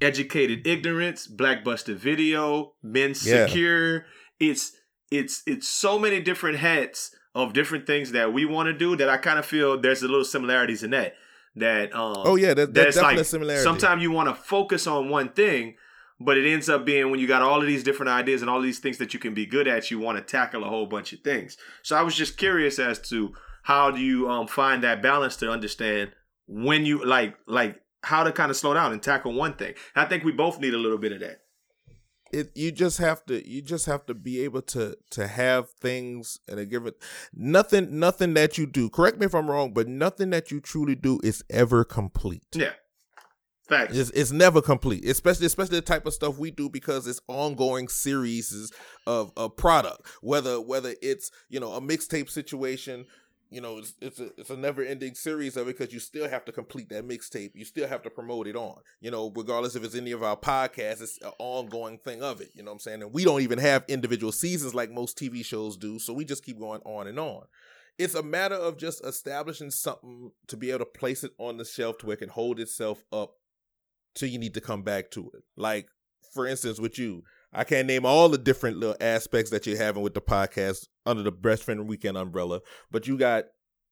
[0.00, 3.46] educated ignorance, blackbuster video, men Yeah.
[3.46, 4.06] secure.
[4.38, 4.72] It's
[5.10, 9.08] it's it's so many different hats of different things that we want to do that
[9.08, 11.14] I kind of feel there's a little similarities in that.
[11.56, 13.64] That um Oh yeah, that, that's like a similarity.
[13.64, 15.76] sometimes you want to focus on one thing,
[16.20, 18.60] but it ends up being when you got all of these different ideas and all
[18.60, 21.12] these things that you can be good at, you want to tackle a whole bunch
[21.12, 21.56] of things.
[21.82, 23.32] So I was just curious as to
[23.62, 26.12] how do you um find that balance to understand
[26.46, 29.74] when you like like how to kind of slow down and tackle one thing.
[29.94, 31.42] And I think we both need a little bit of that.
[32.32, 36.38] It you just have to you just have to be able to to have things
[36.48, 36.92] and a given
[37.34, 40.94] nothing nothing that you do correct me if i'm wrong but nothing that you truly
[40.94, 42.72] do is ever complete Yeah.
[43.68, 43.96] Facts.
[43.96, 47.88] it's, it's never complete especially especially the type of stuff we do because it's ongoing
[47.88, 48.72] series
[49.06, 53.04] of a product whether whether it's you know a mixtape situation
[53.50, 56.28] you know it's it's a, it's a never ending series of it because you still
[56.28, 57.52] have to complete that mixtape.
[57.54, 60.36] You still have to promote it on you know regardless if it's any of our
[60.36, 63.02] podcasts it's an ongoing thing of it you know what i'm saying?
[63.02, 66.44] And we don't even have individual seasons like most tv shows do so we just
[66.44, 67.44] keep going on and on.
[67.98, 71.64] It's a matter of just establishing something to be able to place it on the
[71.64, 73.32] shelf to where it can hold itself up
[74.14, 75.42] till you need to come back to it.
[75.56, 75.88] Like,
[76.32, 80.02] for instance, with you, I can't name all the different little aspects that you're having
[80.02, 83.44] with the podcast under the Best Friend Weekend umbrella, but you got,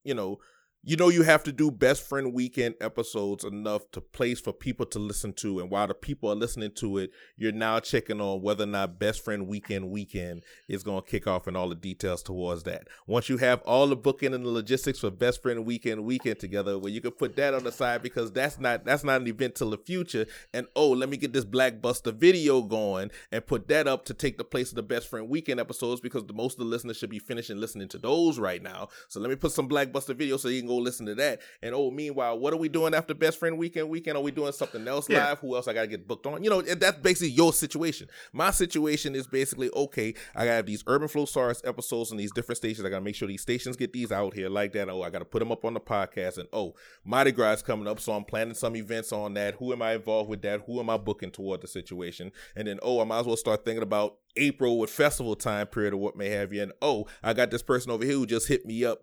[0.05, 0.39] you know,
[0.87, 4.87] you know you have to do Best Friend Weekend episodes enough to place for people
[4.87, 8.41] to listen to, and while the people are listening to it, you're now checking on
[8.41, 11.75] whether or not Best Friend Weekend Weekend is going to kick off and all the
[11.75, 12.87] details towards that.
[13.09, 16.79] Once you have all the booking and the logistics for Best Friend Weekend Weekend together,
[16.79, 19.57] well, you can put that on the side because that's not that's not an event
[19.57, 20.25] till the future.
[20.55, 24.39] And oh, let me get this Blackbuster video going and put that up to take
[24.39, 27.11] the place of the Best Friend Weekend episodes because the most of the listeners should
[27.11, 28.87] be finishing listening to those right now.
[29.09, 31.41] So let me put some Blackbuster video so you can go listen to that.
[31.63, 34.17] And oh, meanwhile, what are we doing after Best Friend Weekend Weekend?
[34.17, 35.29] Are we doing something else Yeah.
[35.29, 35.39] live?
[35.41, 36.43] Who else I gotta get booked on?
[36.43, 38.09] You know, that's basically your situation.
[38.33, 40.15] My situation is basically okay.
[40.35, 42.85] I gotta have these Urban Flowsaurus episodes on these different stations.
[42.87, 44.89] I gotta make sure these stations get these out here like that.
[44.89, 46.39] Oh, I gotta put them up on the podcast.
[46.39, 46.75] And oh,
[47.05, 49.55] Mardi Gras is coming up, so I'm planning some events on that.
[49.55, 50.63] Who am I involved with that?
[50.67, 52.33] Who am I booking toward the situation?
[52.55, 55.95] And then oh, I might as well start thinking about April with festival time period
[55.95, 56.63] or what may have you.
[56.63, 59.01] And oh, I got this person over here who just hit me up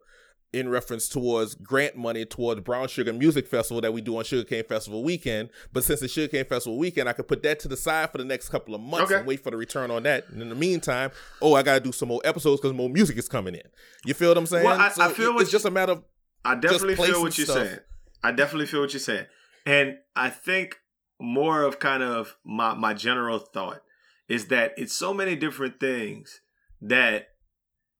[0.53, 4.63] in reference towards grant money towards Brown Sugar Music Festival that we do on Sugarcane
[4.63, 5.49] Festival weekend.
[5.73, 8.23] But since it's Sugarcane Festival weekend, I could put that to the side for the
[8.25, 9.19] next couple of months Okay.
[9.19, 10.29] and wait for the return on that.
[10.29, 13.17] And in the meantime, oh, I got to do some more episodes because more music
[13.17, 13.67] is coming in.
[14.05, 14.63] You feel what I'm saying?
[14.65, 16.03] Well, I- I feel it- what it's just a matter of
[16.45, 17.57] I definitely feel what you're stuff.
[17.67, 17.79] saying.
[18.23, 19.25] I definitely feel what you're saying.
[19.65, 20.77] And I think
[21.19, 23.81] more of kind of my my general thought
[24.27, 26.41] is that it's so many different things
[26.81, 27.29] that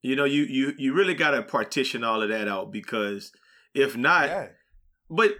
[0.04, 3.32] you know you you you really got to partition all of that out because
[3.74, 4.48] if not Yeah.
[5.10, 5.32] but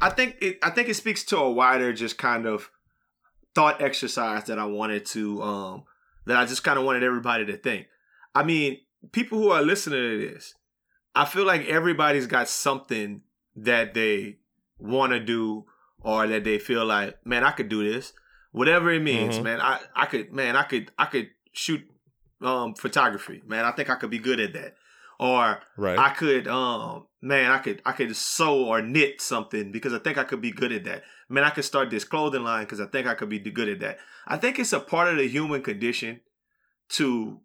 [0.00, 2.70] I think it I think it speaks to a wider just kind of
[3.54, 5.84] thought exercise that I wanted to um
[6.26, 7.86] that I just kind of wanted everybody to think.
[8.34, 8.78] I mean,
[9.10, 10.54] people who are listening to this,
[11.16, 13.22] I feel like everybody's got something
[13.56, 14.38] that they
[14.78, 15.64] want to do
[16.00, 18.12] or that they feel like, man, I could do this.
[18.52, 19.42] Whatever it means, Mhm.
[19.44, 19.60] man.
[19.60, 21.82] I I could man, I could I could shoot
[22.42, 23.42] um photography.
[23.46, 24.74] Man, I think I could be good at that.
[25.18, 25.98] Or Right.
[25.98, 30.18] I could um man, I could I could sew or knit something because I think
[30.18, 31.04] I could be good at that.
[31.28, 33.80] Man, I could start this clothing line because I think I could be good at
[33.80, 33.98] that.
[34.26, 36.20] I think it's a part of the human condition
[36.90, 37.40] to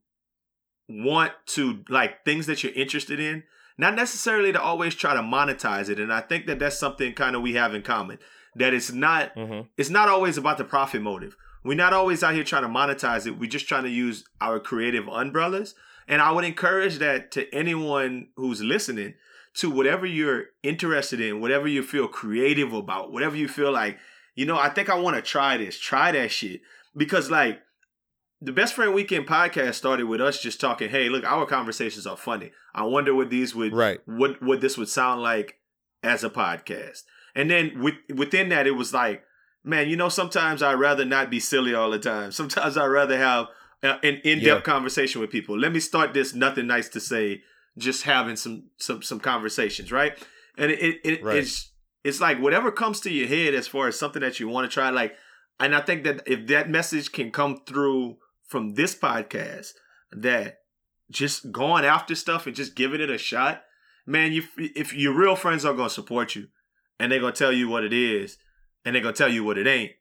[0.90, 3.44] want to like things that you're interested in,
[3.78, 6.00] not necessarily to always try to monetize it.
[6.00, 8.20] And I think that that's something kind of we have in common.
[8.56, 9.68] That it's not Mhm.
[9.78, 11.36] it's not always about the profit motive.
[11.64, 13.38] We're not always out here trying to monetize it.
[13.40, 15.76] We're just trying to use our creative umbrellas.
[16.08, 19.16] And I would encourage that to anyone who's listening
[19.56, 23.98] to whatever you're interested in, whatever you feel creative about, whatever you feel like,
[24.36, 26.62] you know, I think I want to try this, try that shit.
[26.96, 27.60] Because like
[28.40, 32.16] the Best Friend Weekend podcast started with us just talking, hey, look, our conversations are
[32.18, 32.52] funny.
[32.74, 34.00] I wonder what these would Right.
[34.06, 35.56] what what this would sound like
[36.04, 37.04] as a podcast.
[37.36, 39.24] And then with, within that, it was like,
[39.68, 42.32] man, you know, sometimes I'd rather not be silly all the time.
[42.32, 43.48] Sometimes I'd rather have
[43.84, 44.62] uh, an in-depth Yeah.
[44.62, 45.58] conversation with people.
[45.58, 46.34] Let me start this.
[46.34, 47.44] Nothing nice to say.
[47.78, 50.18] Just having some some some conversations, right?
[50.58, 51.38] And it, it, it Right.
[51.38, 51.72] it's
[52.04, 54.74] it's like whatever comes to your head as far as something that you want to
[54.74, 54.90] try.
[54.90, 55.16] Like,
[55.60, 59.74] and I think that if that message can come through from this podcast,
[60.12, 60.60] that
[61.12, 63.62] just going after stuff and just giving it a shot,
[64.08, 66.48] man, you if your real friends are gonna support you,
[67.00, 68.38] and they're gonna tell you what it is,
[68.88, 69.92] and they're gonna tell you what it ain't.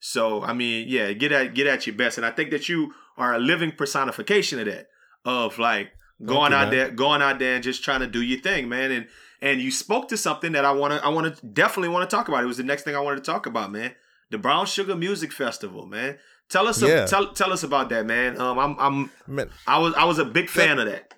[0.00, 2.92] So I mean, yeah, get at get at your best, and I think that you
[3.16, 4.88] are a living personification of that,
[5.24, 5.90] of like
[6.24, 6.70] going out man.
[6.70, 8.90] there, going out there and just trying to do your thing, man.
[8.90, 9.06] And
[9.40, 12.16] and you spoke to something that I want to, I want to definitely want to
[12.16, 12.42] talk about.
[12.42, 13.94] It was the next thing I wanted to talk about, man.
[14.30, 16.18] The Brown Sugar Music Festival, man.
[16.48, 17.06] Tell us, Yeah.
[17.06, 18.40] tell tell us about that, man.
[18.40, 21.14] Um, I'm I'm Man, I was I was a big fan of that.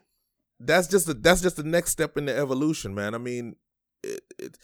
[0.60, 3.14] that's just the that's just the next step in the evolution, man.
[3.14, 3.56] I mean,
[4.02, 4.58] it, it,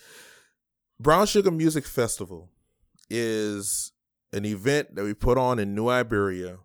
[1.01, 2.51] Brown Sugar Music Festival
[3.09, 3.93] is
[4.35, 6.59] an event that we put on in New Iberia,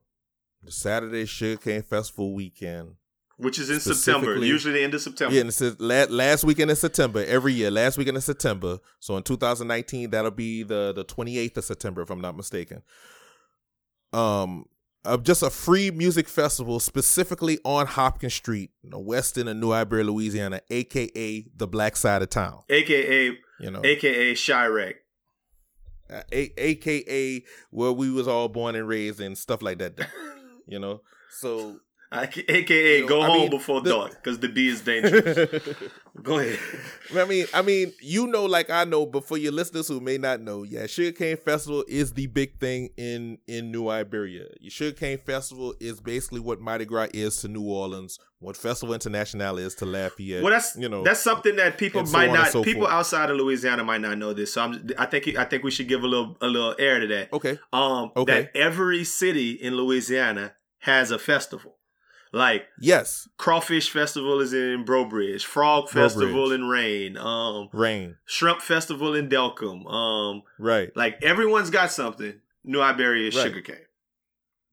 [0.62, 2.96] the Saturday Sugarcane Festival weekend.
[3.38, 5.34] which is in September, usually the end of September.
[5.34, 7.72] Yeah, and it says last weekend in September every year.
[7.72, 8.80] Last weekend in September.
[9.00, 12.82] So in 2019, that'll be the the 28th of September, if I'm not mistaken.
[14.12, 14.66] Um,
[15.06, 19.56] uh, just a free music festival specifically on Hopkins Street, in the west end of
[19.56, 22.64] New Iberia, Louisiana, aka the Black Side of town.
[22.70, 24.36] AKA You know, AKA
[26.10, 30.00] uh, a- aka where we was all born and raised and stuff like that.
[30.68, 31.80] You know, so
[32.12, 35.76] AKA You know, go I home mean, before the- dark because the D is dangerous.
[36.24, 36.60] go ahead.
[37.16, 40.18] I mean, I mean, you know, like I know, but for your listeners who may
[40.18, 44.46] not know, yeah, Sugarcane Festival is the big thing in in New Iberia.
[44.62, 49.58] Your Sugarcane Festival is basically what Mardi Gras is to New Orleans, what Festival International
[49.58, 50.44] is to Lafayette.
[50.44, 52.94] Well, that's you know, that's something that people so might not so people forth.
[52.94, 54.54] outside of Louisiana might not know this.
[54.54, 57.08] So I'm, I think I think we should give a little a little air to
[57.08, 57.34] that.
[57.34, 57.58] okay.
[57.74, 58.44] Um, Okay.
[58.44, 61.78] that every city in Louisiana has a festival.
[62.34, 66.60] Like Yes, Crawfish Festival is in Breaux Bridge, Frog Festival Bridge.
[66.60, 68.18] in Rayne, um, Rayne.
[68.26, 69.90] Shrimp Festival in Delcambre.
[69.92, 70.92] Um, Right.
[70.96, 72.42] like everyone's got something.
[72.64, 73.44] New Iberia is Right.
[73.44, 73.86] sugarcane.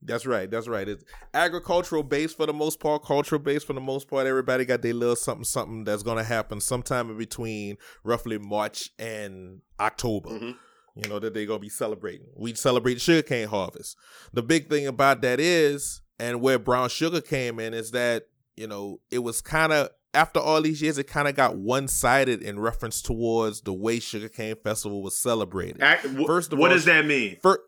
[0.05, 0.51] That's right.
[0.51, 0.89] That's right.
[0.89, 4.27] It's agricultural based for the most part, cultural based for the most part.
[4.27, 8.89] Everybody got their little something, something that's going to happen sometime in between roughly March
[8.99, 10.29] and October.
[10.31, 10.57] Mhm.
[10.95, 12.27] You know that they're going to be celebrating.
[12.35, 13.95] We celebrate sugarcane harvest.
[14.33, 18.23] The big thing about that is, and where brown sugar came in, is that
[18.55, 21.87] you know it was kind of after all these years, it kind of got one
[21.87, 25.81] sided in reference towards the way sugarcane festival was celebrated.
[25.81, 27.37] Act- First of what all, does that mean?
[27.41, 27.63] Fir-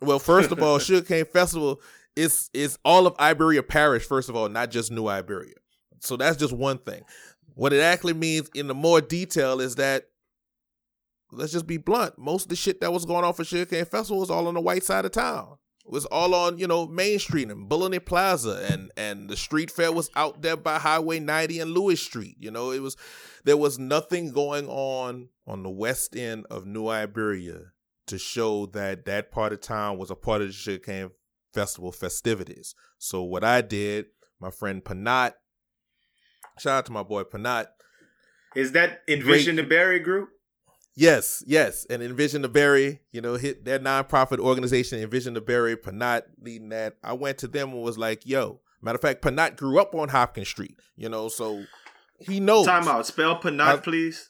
[0.00, 1.80] well, first of all, Sugarcane Festival
[2.16, 4.04] is is all of Iberia Parish.
[4.04, 5.54] First of all, not just New Iberia.
[6.00, 7.02] So that's just one thing.
[7.54, 10.06] What it actually means in the more detail is that
[11.30, 12.18] let's just be blunt.
[12.18, 14.60] Most of the shit that was going on for Sugarcane Festival was all on the
[14.60, 15.58] white side of town.
[15.92, 19.92] Was all on you know Main Street and Bouligny Plaza, and and the street fair
[19.92, 22.34] was out there by Highway 90 and Lewis Street.
[22.40, 22.96] You know, it was
[23.44, 27.72] there was nothing going on on the west end of New Iberia
[28.06, 31.10] to show that that part of town was a part of the Sugarcane
[31.52, 32.74] Festival festivities.
[32.96, 34.06] So what I did,
[34.40, 35.34] my friend Panat,
[36.58, 37.66] shout out to my boy Panat.
[38.56, 40.30] Is that Envision the Berry group?
[40.94, 45.74] Yes, yes, and Envision the Berry, you know, hit their nonprofit organization, Envision the Berry,
[45.76, 46.96] Panat leading that.
[47.02, 50.08] I went to them and was like, "Yo." Matter of fact, Panat grew up on
[50.08, 51.64] Hopkins Street, you know, so
[52.18, 52.66] he knows.
[52.66, 53.06] Time out.
[53.06, 54.28] Spell Panat, I- please.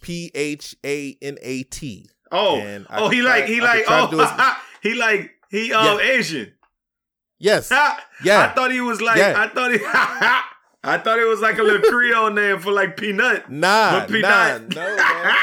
[0.00, 2.08] P H A N A T.
[2.32, 5.30] Oh, And oh, he try- like he I like could try to oh he like
[5.50, 6.04] he um Yeah.
[6.12, 6.52] Asian.
[7.38, 7.68] Yes.
[7.72, 8.40] I Yeah.
[8.44, 9.34] I thought he was like Yeah.
[9.36, 9.78] I thought he
[10.84, 13.50] I thought it was like a little Creole name for like peanut.
[13.50, 15.36] Nah, But nah, no, man.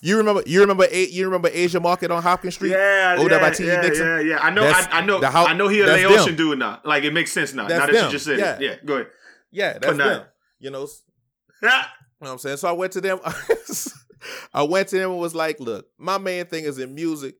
[0.00, 0.42] You remember?
[0.46, 0.86] You remember?
[0.90, 2.70] A, you remember Asia Market on Hopkins Street?
[2.70, 3.66] Yeah, oh, Owned yeah, up by T.E.
[3.66, 4.06] yeah, Nixon?
[4.06, 4.38] yeah, yeah.
[4.40, 5.68] I know, That's I, I know, I know.
[5.68, 6.80] He a Laotian dude now.
[6.84, 7.66] Like it makes sense now.
[7.68, 8.04] That's now that them.
[8.06, 8.54] you just said Yeah.
[8.56, 8.60] it.
[8.62, 9.06] Yeah, go ahead.
[9.50, 10.24] Yeah, that's them.
[10.60, 11.02] You know, s-
[11.62, 11.74] you know
[12.18, 12.56] what I'm saying?
[12.58, 13.18] So I went to them.
[14.54, 17.36] I went to them and was like, look, my main thing is in music.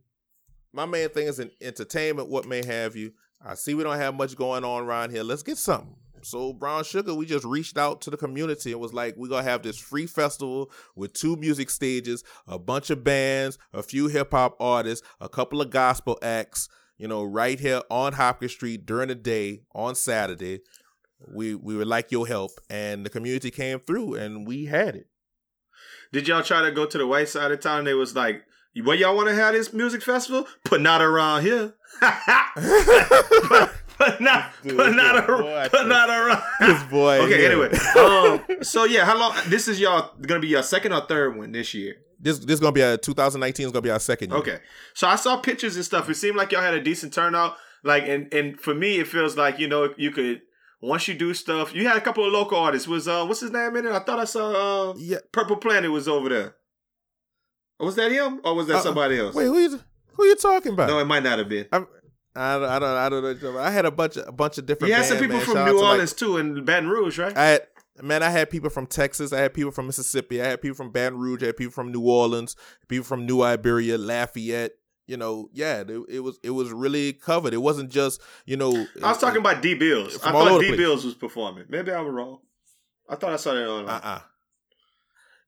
[0.73, 3.13] My main thing is in entertainment, what may have you.
[3.45, 5.23] I see we don't have much going on around here.
[5.23, 5.95] Let's get something.
[6.25, 9.43] So Brown Sugar, we just reached out to the community and was like, we're gonna
[9.43, 14.31] have this free festival with two music stages, a bunch of bands, a few hip
[14.33, 19.09] hop artists, a couple of gospel acts, you know, right here on Hopkins Street during
[19.09, 20.61] the day on Saturday.
[21.35, 22.53] We we would like your help.
[22.71, 25.09] And the community came through and we had it.
[26.13, 27.85] Did y'all try to go to the white side of town?
[27.85, 28.45] They was like,
[28.83, 30.47] "Where y'all want to have this music festival?
[30.71, 31.75] But not around here.
[34.21, 37.19] not, but not, Boy, around, I but not around." This boy.
[37.21, 37.39] okay.
[37.39, 37.51] here.
[37.51, 39.35] Anyway, um, so yeah, how long?
[39.49, 41.97] This is y'all gonna be your second or third one this year?
[42.21, 44.39] This this is gonna be a 2019 is gonna be our second year.
[44.41, 44.59] Okay.
[44.95, 46.09] So I saw pictures and stuff.
[46.09, 47.57] It seemed like y'all had a decent turnout.
[47.85, 50.43] Like and and for me, it feels like you know you could
[50.81, 51.75] once you do stuff.
[51.75, 52.89] You had a couple of local artists.
[52.89, 53.93] Was uh what's his name in it?
[53.93, 55.19] I thought I saw uh, Yeah.
[55.33, 56.55] Purple Planet was over there.
[57.81, 59.35] Was that him or was that Uh, somebody else?
[59.35, 59.81] Wait, who you
[60.15, 60.89] who you talking about?
[60.89, 61.67] no, it might not have been.
[61.73, 61.87] I'm,
[62.39, 63.59] I don't, I don't, I don't know.
[63.59, 64.91] I had a bunch of a bunch of different.
[64.91, 65.45] You had some people man.
[65.45, 67.37] from Shout New to, like- Orleans too, and Baton Rouge, right?
[67.37, 67.67] I had
[68.01, 69.33] man, I had people from Texas.
[69.33, 70.41] I had people from Mississippi.
[70.41, 71.43] I had people from Baton Rouge.
[71.43, 72.57] I had people from New Orleans.
[72.89, 74.73] People from New Iberia, Lafayette.
[75.07, 77.55] You know, yeah, it, it was it was really covered.
[77.55, 78.87] It wasn't just you know.
[79.03, 80.19] I was talking about D Bills.
[80.23, 80.77] I thought D.
[80.77, 81.65] Bills was performing.
[81.69, 82.39] Maybe I was wrong.
[83.09, 84.21] I thought I saw that on Uh uh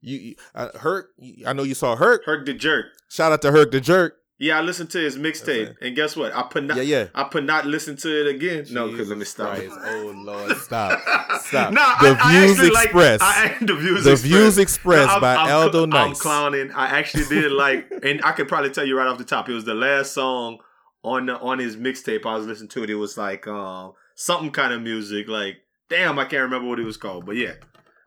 [0.00, 1.10] You, you uh, Herc.
[1.46, 2.24] I know you saw Herc.
[2.24, 2.86] Herc the Jerk.
[3.10, 4.19] Shout out to Herc the Jerk.
[4.42, 6.34] Yeah, I listened to his mixtape, and guess what?
[6.34, 6.78] I put not.
[6.78, 7.06] Yeah, yeah.
[7.14, 8.64] I put not listen to it again.
[8.70, 9.54] no, because let me stop.
[9.56, 9.70] Christ.
[9.84, 10.98] Oh Lord, stop,
[11.42, 11.72] stop.
[11.74, 13.22] Nah, the I, I views like- expressed.
[13.22, 14.22] I, the views the expressed.
[14.24, 16.72] views expressed No, I'm- by I'm, Aldo I'm clowning.
[16.72, 19.52] I actually did like, and I could probably tell you right off the top, it
[19.52, 20.58] was the last song
[21.04, 22.24] on the on his mixtape.
[22.24, 22.88] I was listening to it.
[22.88, 25.28] It was like um something kind of music.
[25.28, 25.58] Like,
[25.90, 27.26] damn, I can't remember what it was called.
[27.26, 27.52] But yeah,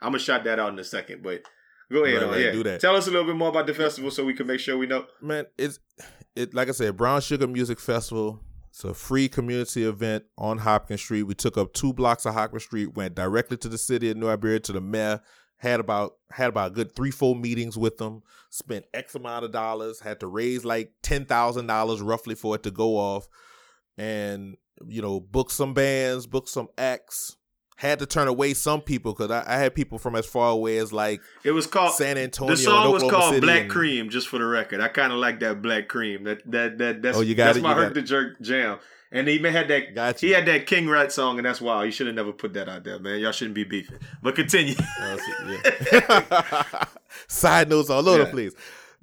[0.01, 1.21] I'm gonna shout that out in a second.
[1.21, 1.43] But
[1.91, 2.51] go ahead, Right, right, yeah.
[2.53, 2.81] do that.
[2.81, 4.87] Tell us a little bit more about the festival so we can make sure we
[4.87, 5.05] know.
[5.21, 5.77] man, it's
[6.35, 8.39] it like I said, Brown Sugar Music Festival.
[8.69, 11.23] It's a free community event on Hopkins Street.
[11.23, 14.27] We took up two blocks of Hopkins Street, went directly to the city of New
[14.27, 15.21] Iberia to the mayor.
[15.57, 18.23] Had about had about a good three four meetings with them.
[18.49, 20.01] Spent X amount of dollars.
[20.01, 23.29] Had to raise like ten thousand dollars roughly for it to go off,
[23.97, 27.37] and you know book some bands, book some acts.
[27.83, 30.77] Had to turn away some people because I, I had people from as far away
[30.77, 32.55] as like It was called San Antonio.
[32.55, 34.79] The song was called City Black and- Cream, just for the record.
[34.79, 36.23] I kind of like that Black Cream.
[36.23, 38.79] That that that that's Oh, you got that's it, my Herc the Jerk jam.
[39.11, 39.93] And he even had that.
[39.93, 41.85] Got He had that King Rat song, and that's wild.
[41.85, 43.19] You should have never put that out there, man.
[43.19, 43.99] Y'all shouldn't be beefing.
[44.23, 44.73] But continue.
[47.27, 48.25] Side notes all over Yeah.
[48.25, 48.53] the place.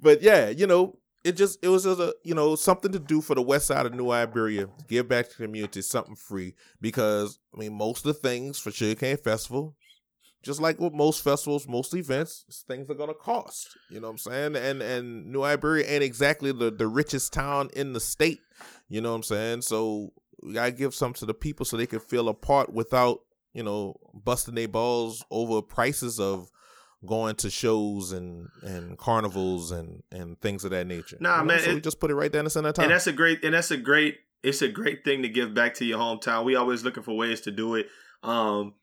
[0.01, 3.21] But yeah, you know, it just it was just a you know something to do
[3.21, 4.67] for the west side of New Iberia.
[4.87, 8.71] Give back to the community something free because I mean most of the things for
[8.71, 9.75] Sugarcane Festival,
[10.43, 13.77] just like with most festivals, most events, things are gonna cost.
[13.89, 14.55] You know what I'm saying?
[14.55, 18.39] And and New Iberia ain't exactly the the richest town in the state.
[18.89, 19.61] You know what I'm saying?
[19.61, 23.19] So we gotta give some to the people so they can feel a part without
[23.53, 26.49] you know busting their balls over prices of
[27.05, 31.17] going to shows and and carnivals and and things of that nature.
[31.19, 32.75] Nah, You know, man, So it- we just put it right down the center of
[32.75, 32.85] town.
[32.85, 35.73] and that's a great and that's a great it's a great thing to give back
[35.75, 37.87] to your hometown we always looking for ways to do it
[38.23, 38.73] um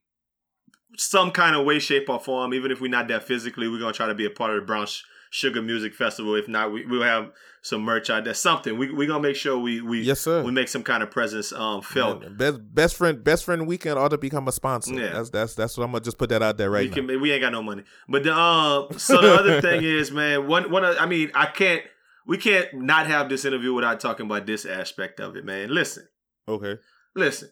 [0.97, 3.93] some kind of way shape or form even if we're not there physically we're gonna
[3.93, 4.87] try to be a part of the brown
[5.31, 7.31] sugar music festival if not we, we'll have
[7.63, 10.43] some merch out there something we, we're gonna make sure we we yes, sir.
[10.43, 13.99] we make some kind of presence um felt Man, best best friend best friend weekend
[13.99, 14.95] ought to become a sponsor.
[14.95, 15.13] Yeah.
[15.13, 17.09] That's that's that's what I'm gonna just put that out there right we now.
[17.09, 20.47] can we ain't got no money but the um so the other thing is man
[20.47, 21.83] one one of, i mean i can't
[22.27, 26.09] we can't not have this interview without talking about this aspect of it man listen
[26.47, 26.77] okay.
[27.15, 27.51] Listen,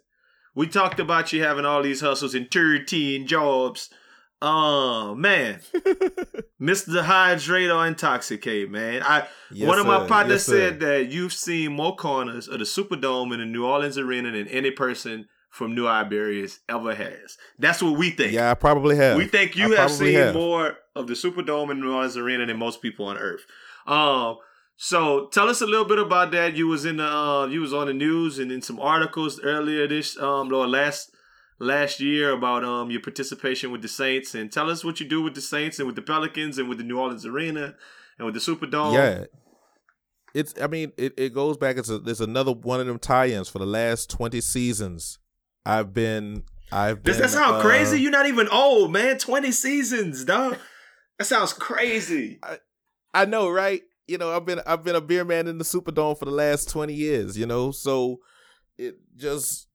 [0.55, 3.91] we talked about you having all these hustles and 13 jobs.
[4.43, 5.61] Oh man,
[6.61, 7.03] Mr.
[7.03, 9.03] Hydrate or Intoxicate, man.
[9.03, 10.09] I Yes, one of my sir.
[10.09, 13.97] partners Yes, said that you've seen more corners of the Superdome in the New Orleans
[13.97, 17.39] arena than any person from New Iberia's ever has.
[17.59, 18.33] That's what we think.
[18.33, 19.17] Yeah, I probably have.
[19.17, 20.35] We think you I have seen have.
[20.35, 23.47] more of the Superdome and New Orleans Arena than most people on Earth.
[23.87, 24.37] Um,
[24.77, 26.55] so tell us a little bit about that.
[26.57, 29.87] You was in the uh, you was on the news and in some articles earlier
[29.89, 31.13] this um or last
[31.59, 35.23] last year about um your participation with the Saints and tell us what you do
[35.23, 37.75] with the Saints and with the Pelicans and with the New Orleans Arena
[38.19, 38.95] and with the Superdome.
[38.95, 39.25] Yeah.
[40.35, 43.29] It's I mean, it, it goes back, it's a, it's another one of them tie
[43.29, 45.19] ins for the last twenty seasons.
[45.65, 48.01] I've been I've been Does that sound uh, crazy?
[48.01, 49.19] You're not even old, man.
[49.19, 50.59] Twenty seasons, dog.
[51.19, 52.41] That sounds crazy.
[53.15, 53.83] I know, right?
[54.07, 56.69] You know, I've been I've been a beer man in the Superdome for the last
[56.69, 57.39] twenty years.
[57.39, 58.21] You know, so
[58.77, 59.66] it just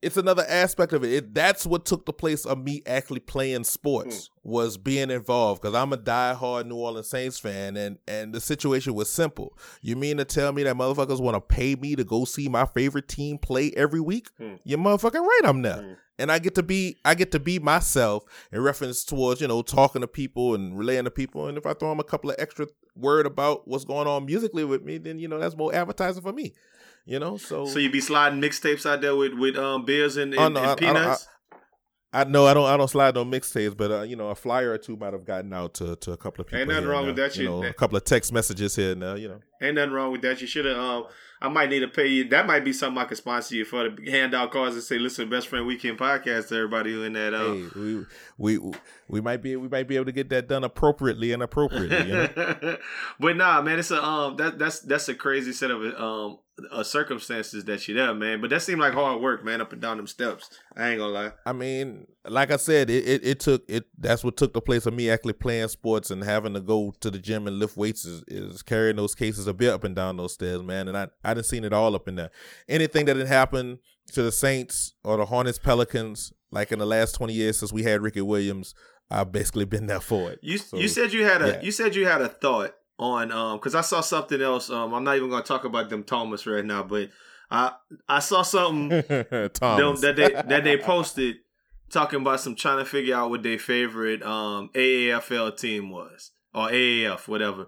[0.00, 1.12] it's another aspect of it.
[1.12, 5.74] it that's what took the place of me actually playing sports was being involved because
[5.74, 9.56] I'm a diehard New Orleans Saints fan, and and the situation was simple.
[9.82, 12.64] You mean to tell me that motherfuckers want to pay me to go see my
[12.66, 14.28] favorite team play every week?
[14.38, 14.54] Hmm.
[14.64, 15.98] You motherfucking right, I'm there.
[16.20, 19.62] And I get to be I get to be myself in reference towards, you know,
[19.62, 21.46] talking to people and relaying to people.
[21.46, 24.64] And if I throw them a couple of extra word about what's going on musically
[24.64, 26.54] with me, then you know that's more advertising for me.
[27.06, 30.34] You know, so So you be sliding mixtapes out there with with um beers and,
[30.34, 31.28] and, Oh, no, I- I and don't- peanuts.
[32.10, 34.70] I know I don't I don't slide no mixtapes, but uh, you know a flyer
[34.72, 36.60] or two might have gotten out to, to a couple of people.
[36.60, 37.50] Ain't nothing and wrong with that You shit.
[37.50, 39.18] know, a couple of text messages here and there.
[39.18, 40.40] You know, Ain't nothing wrong with that.
[40.40, 40.78] You should have.
[40.78, 41.04] Um,
[41.42, 42.26] I might need to pay you.
[42.30, 44.98] That might be something I could sponsor you for to hand out cards and say,
[44.98, 48.72] "Listen, best friend weekend podcast to everybody who in that." Uh, hey, we we
[49.08, 52.06] we might be we might be able to get that done appropriately and appropriately.
[52.08, 52.76] You know?
[53.20, 56.38] but nah, man, it's a um that that's that's a crazy set of um
[56.70, 58.40] uh, circumstances that you there, man.
[58.40, 60.50] But that seemed like hard work, man, up and down them steps.
[60.76, 61.32] I ain't gonna lie.
[61.46, 63.86] I mean, like I said, it, it, it took it.
[63.96, 67.10] That's what took the place of me actually playing sports and having to go to
[67.10, 70.16] the gym and lift weights is, is carrying those cases a bit up and down
[70.16, 70.88] those stairs, man.
[70.88, 72.30] And I I didn't seen it all up in there.
[72.68, 73.78] Anything that had happened
[74.12, 77.82] to the Saints or the Hornets, Pelicans, like in the last twenty years since we
[77.82, 78.74] had Ricky Williams,
[79.10, 80.38] I've basically been there for it.
[80.42, 81.60] You So, you said you had a yeah.
[81.62, 84.70] you said you had a thought on um because I saw something else.
[84.70, 87.10] Um, I'm not even gonna talk about them Thomas right now, but
[87.50, 87.72] I
[88.08, 88.88] I saw something
[90.00, 91.36] that they that they posted
[91.90, 96.68] talking about some trying to figure out what their favorite um AAFL team was or
[96.68, 97.66] AAF whatever.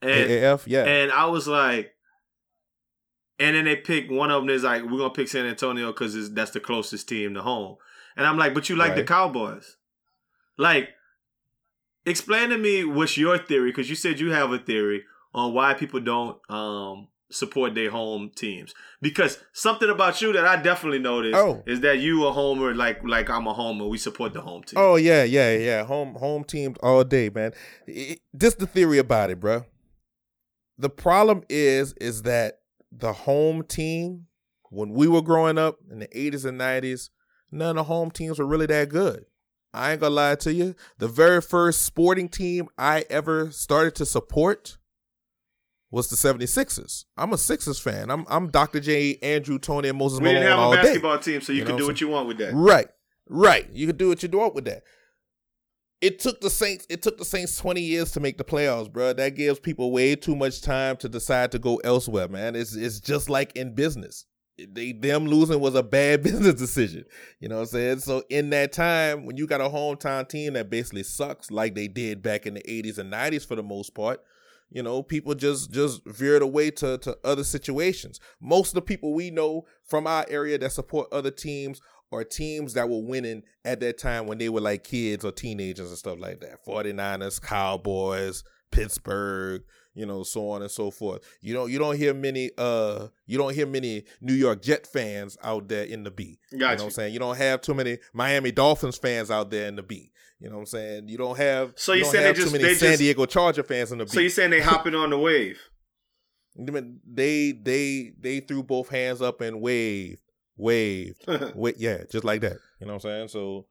[0.00, 0.84] And AAF, yeah.
[0.84, 1.92] and I was like,
[3.40, 6.32] and then they picked one of them is like we're gonna pick San Antonio because
[6.32, 7.76] that's the closest team to home.
[8.16, 9.76] And I'm like, but you like the Cowboys,
[10.56, 10.90] like.
[12.06, 15.74] Explain to me what's your theory because you said you have a theory on why
[15.74, 18.72] people don't um support their home teams
[19.02, 21.62] because something about you that I definitely noticed Oh.
[21.66, 24.78] is that you a homer like like I'm a homer we support the home team
[24.78, 25.84] Oh yeah, yeah, yeah.
[25.84, 27.52] Home home teams all day, man.
[27.86, 29.66] It- this the theory about it, bro.
[30.78, 34.26] The problem is is that the home team
[34.70, 37.10] when we were growing up in the 80s and 90s,
[37.50, 39.24] none of the home teams were really that good.
[39.72, 40.74] I ain't gonna lie to you.
[40.98, 44.78] The very first sporting team I ever started to support
[45.90, 47.04] was the 76ers.
[47.16, 48.10] I'm a Sixers fan.
[48.10, 48.80] I'm I'm Dr.
[48.80, 50.88] J, Andrew, Toney, and Moses we didn't Malone have a day.
[50.88, 52.88] basketball team so you, You can do what you want with that Right.
[53.28, 53.68] Right.
[53.72, 54.82] You can do what you want with that.
[56.00, 56.86] It took the Saints.
[56.88, 59.12] It took the Saints twenty years to make the playoffs, bro.
[59.12, 62.54] That gives people way too much time to decide to go elsewhere, man.
[62.54, 64.24] It's it's just like in business.
[64.58, 67.04] They them losing was a bad business decision.
[67.40, 67.98] You know what I'm saying?
[68.00, 71.88] So in that time, when you got a hometown team that basically sucks, like they
[71.88, 74.20] did back in the '80s and '90s for the most part,
[74.70, 78.20] you know, people just just veered away to to other situations.
[78.40, 81.80] Most of the people we know from our area that support other teams
[82.12, 85.88] are teams that were winning at that time when they were like kids or teenagers
[85.88, 86.64] and stuff like that.
[86.66, 89.62] 49ers, Cowboys, Pittsburgh,
[89.98, 91.22] you know, so on and so forth.
[91.40, 95.36] You don't you don't hear many uh you don't hear many New York Jet fans
[95.42, 96.38] out there in the B.
[96.52, 96.82] You know what.
[96.82, 97.12] I'm saying?
[97.12, 100.12] You don't have too many Miami Dolphins fans out there in the B.
[100.40, 101.08] You know what I'm saying?
[101.08, 103.62] You don't have So you don't saying they just- too many San just- Diego Charger
[103.64, 104.10] fans in the B.
[104.10, 105.58] so you saying they hopping on the wave
[106.56, 110.22] they they they threw both hands up and waved,
[110.56, 111.24] waved,
[111.54, 112.56] Wait, yeah, just like that.
[112.80, 113.28] You know what I'm saying?
[113.28, 113.66] So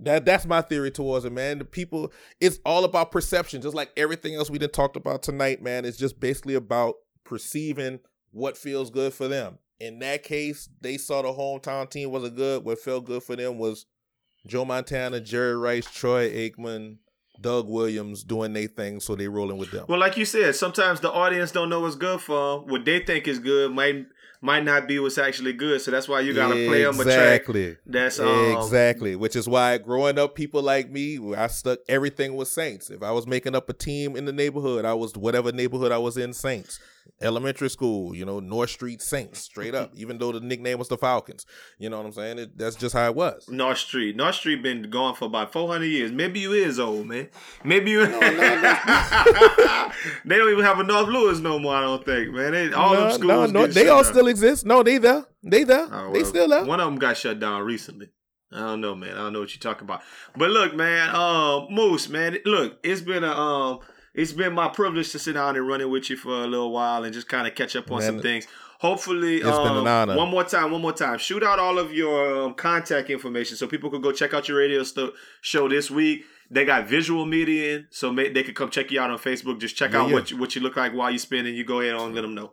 [0.00, 1.58] that that's my theory towards it, man.
[1.58, 5.62] The people, it's all about perception, just like everything else we done talked about tonight,
[5.62, 5.84] man.
[5.84, 6.94] It's just basically about
[7.24, 9.58] perceiving what feels good for them.
[9.80, 12.64] In that case, they saw the hometown team wasn't good.
[12.64, 13.86] What felt good for them was
[14.46, 16.98] Joe Montana, Jerry Rice, Troy Aikman,
[17.40, 19.86] Doug Williams doing their thing, so they rolling with them.
[19.88, 22.68] Well, like you said, sometimes the audience don't know what's good for them.
[22.68, 24.06] What they think is good might
[24.40, 25.80] might not be what's actually good.
[25.80, 27.76] So that's why you gotta play them a track exactly.
[27.86, 32.48] that's um, exactly, which is why growing up, people like me, I stuck everything with
[32.48, 32.90] Saints.
[32.90, 35.98] If I was making up a team in the neighborhood, I was whatever neighborhood I
[35.98, 36.78] was in, Saints.
[37.20, 39.90] Elementary school, you know, North Street Saints, straight up.
[39.96, 41.46] even though the nickname was the Falcons,
[41.78, 42.38] you know what I'm saying?
[42.38, 43.48] It, that's just how it was.
[43.48, 44.16] North Street.
[44.16, 46.12] North Street been gone for about four hundred years.
[46.12, 47.28] Maybe you is old, man.
[47.64, 48.06] Maybe you.
[48.06, 48.16] they
[50.36, 51.74] don't even have a North Lewis no more.
[51.74, 52.52] I don't think, man.
[52.52, 53.52] They, all no, them schools.
[53.52, 54.12] no, no, they all down.
[54.12, 54.64] still exist.
[54.64, 56.64] No, they there, they there, Oh, they still there.
[56.64, 58.10] One of them got shut down recently.
[58.50, 59.10] I don't know, man.
[59.10, 60.00] I don't know what you're talking about.
[60.36, 63.80] But look, man, um, Moose, man, look, it's been a um,
[64.14, 66.70] it's been my privilege to sit down and run it with you for a little
[66.72, 68.46] while and just kind of catch up on Man, some things.
[68.80, 70.16] Hopefully, um, an honor.
[70.16, 71.18] one more time, one more time.
[71.18, 74.58] Shoot out all of your um, contact information so people could go check out your
[74.58, 76.24] radio sto- show this week.
[76.50, 79.60] They got visual media in, so may- they could come check you out on Facebook.
[79.60, 80.14] Just check Yeah, out yeah.
[80.14, 81.56] what you, what you look like while you spinning.
[81.56, 82.52] You go ahead and let them know.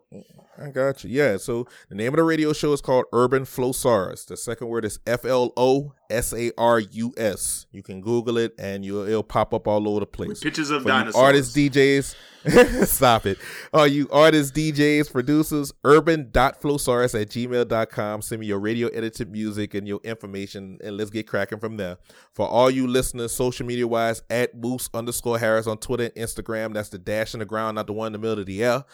[0.58, 1.10] I got you.
[1.10, 1.38] Yeah.
[1.38, 4.26] So the name of the radio show is called Urban Flowsaurus.
[4.26, 7.66] The second word is F L O S A R U S.
[7.72, 10.40] You can Google it and you'll it'll pop up all over the place.
[10.42, 11.22] Pictures of For dinosaurs.
[11.22, 12.16] artists, DJs.
[12.88, 13.40] Stop it.
[13.74, 18.22] Uh, you artists, DJs, producers, urban.flowsaurus at gmail.com.
[18.22, 21.98] Send me your radio edited music and your information, and let's get cracking from there.
[22.34, 26.74] For all you listeners, social media wise, at Moose underscore Harris on Twitter and Instagram.
[26.74, 28.86] That's the dash in the ground, not the one in the middle of the air.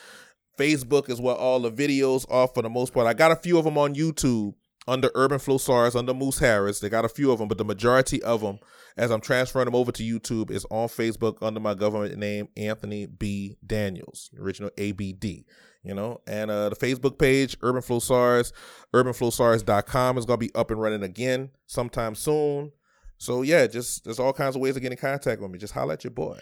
[0.62, 3.08] Facebook is where all the videos are for the most part.
[3.08, 4.54] I got a few of them on YouTube
[4.88, 6.80] under Urban Flowsaurus, under Moose Harris.
[6.80, 8.60] They got a few of them, but the majority of them,
[8.96, 13.08] as I'm transferring them over to YouTube, is on Facebook under my government name, Anthony
[13.08, 13.58] B.
[13.66, 15.46] Daniels, original ABD.
[15.84, 18.52] You know, and uh, the Facebook page, Urban Flowsaurus,
[18.94, 22.72] urbanflowsaurus.com is going to be up and running again sometime soon.
[23.18, 25.58] So, yeah, just there's all kinds of ways to get in contact with me.
[25.58, 26.40] Just holler at your boy.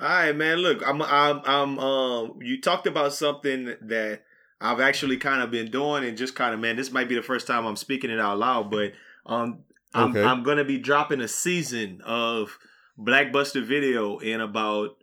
[0.00, 0.58] All right, man.
[0.58, 1.78] Look, I'm, I'm, I'm.
[1.78, 4.22] Um, you talked about something that
[4.60, 7.22] I've actually kind of been doing, and just kind of, man, this might be the
[7.22, 8.92] first time I'm speaking it out loud, but
[9.26, 10.22] um, I'm, Okay.
[10.22, 12.58] I'm gonna be dropping a season of
[12.98, 14.96] Blackbuster Video in about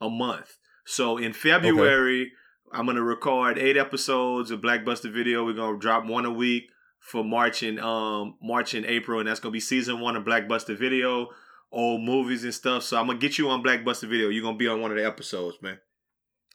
[0.00, 0.56] a month.
[0.84, 2.32] So in February,
[2.72, 5.44] I'm gonna record eight episodes of Blackbuster Video.
[5.44, 6.64] We're gonna drop one a week
[7.00, 10.76] for March and um March and April, and that's gonna be season one of Blackbuster
[10.76, 11.28] Video,
[11.74, 12.84] old movies and stuff.
[12.84, 14.28] So I'm gonna get you on Blackbuster Video.
[14.28, 15.78] You're gonna be on one of the episodes, man.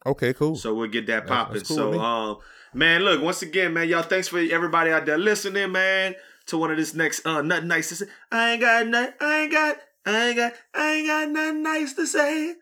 [0.05, 0.55] Okay, cool.
[0.55, 1.61] So we'll get that popping.
[1.61, 2.37] cool so um
[2.73, 6.15] man, look, once again, man, y'all thanks for everybody out there listening, man,
[6.47, 8.05] to one of this next uh nothing nice to say.
[8.31, 11.93] I ain't got nothing, I ain't got, I ain't got, I ain't got nothing nice
[11.93, 12.55] to say.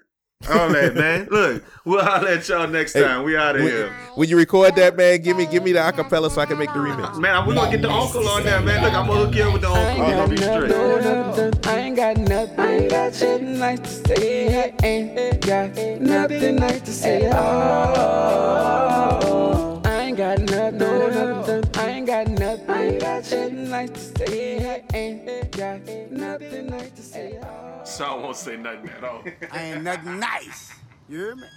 [0.48, 1.28] All that, man.
[1.32, 3.24] Look, we'll holler at y'all next Hey, time.
[3.24, 3.92] We out of here.
[4.16, 6.72] When you record that, man, give me give me the acapella so I can make
[6.74, 7.18] the remix.
[7.20, 8.84] Man, we're gonna get the uncle on there, man.
[8.84, 10.06] Look, I'm gonna hook you up with the I uncle.
[10.06, 11.04] ain't You're gonna got be nothing, straight.
[11.04, 14.64] nothing, I ain't got nothing, I ain't got nothing nice to say.
[14.64, 17.30] I ain't got nothing nice to say.
[17.34, 18.62] Oh,
[19.86, 24.00] I ain't got nothing, nothing, I ain't got nothing, I ain't got nothing nice to
[24.28, 24.84] say.
[24.94, 25.82] I ain't got
[26.12, 27.40] nothing nice to say.
[27.88, 29.24] So I won't say nothing at all.
[29.52, 30.74] I ain't nothing nice.
[31.08, 31.48] You hear me?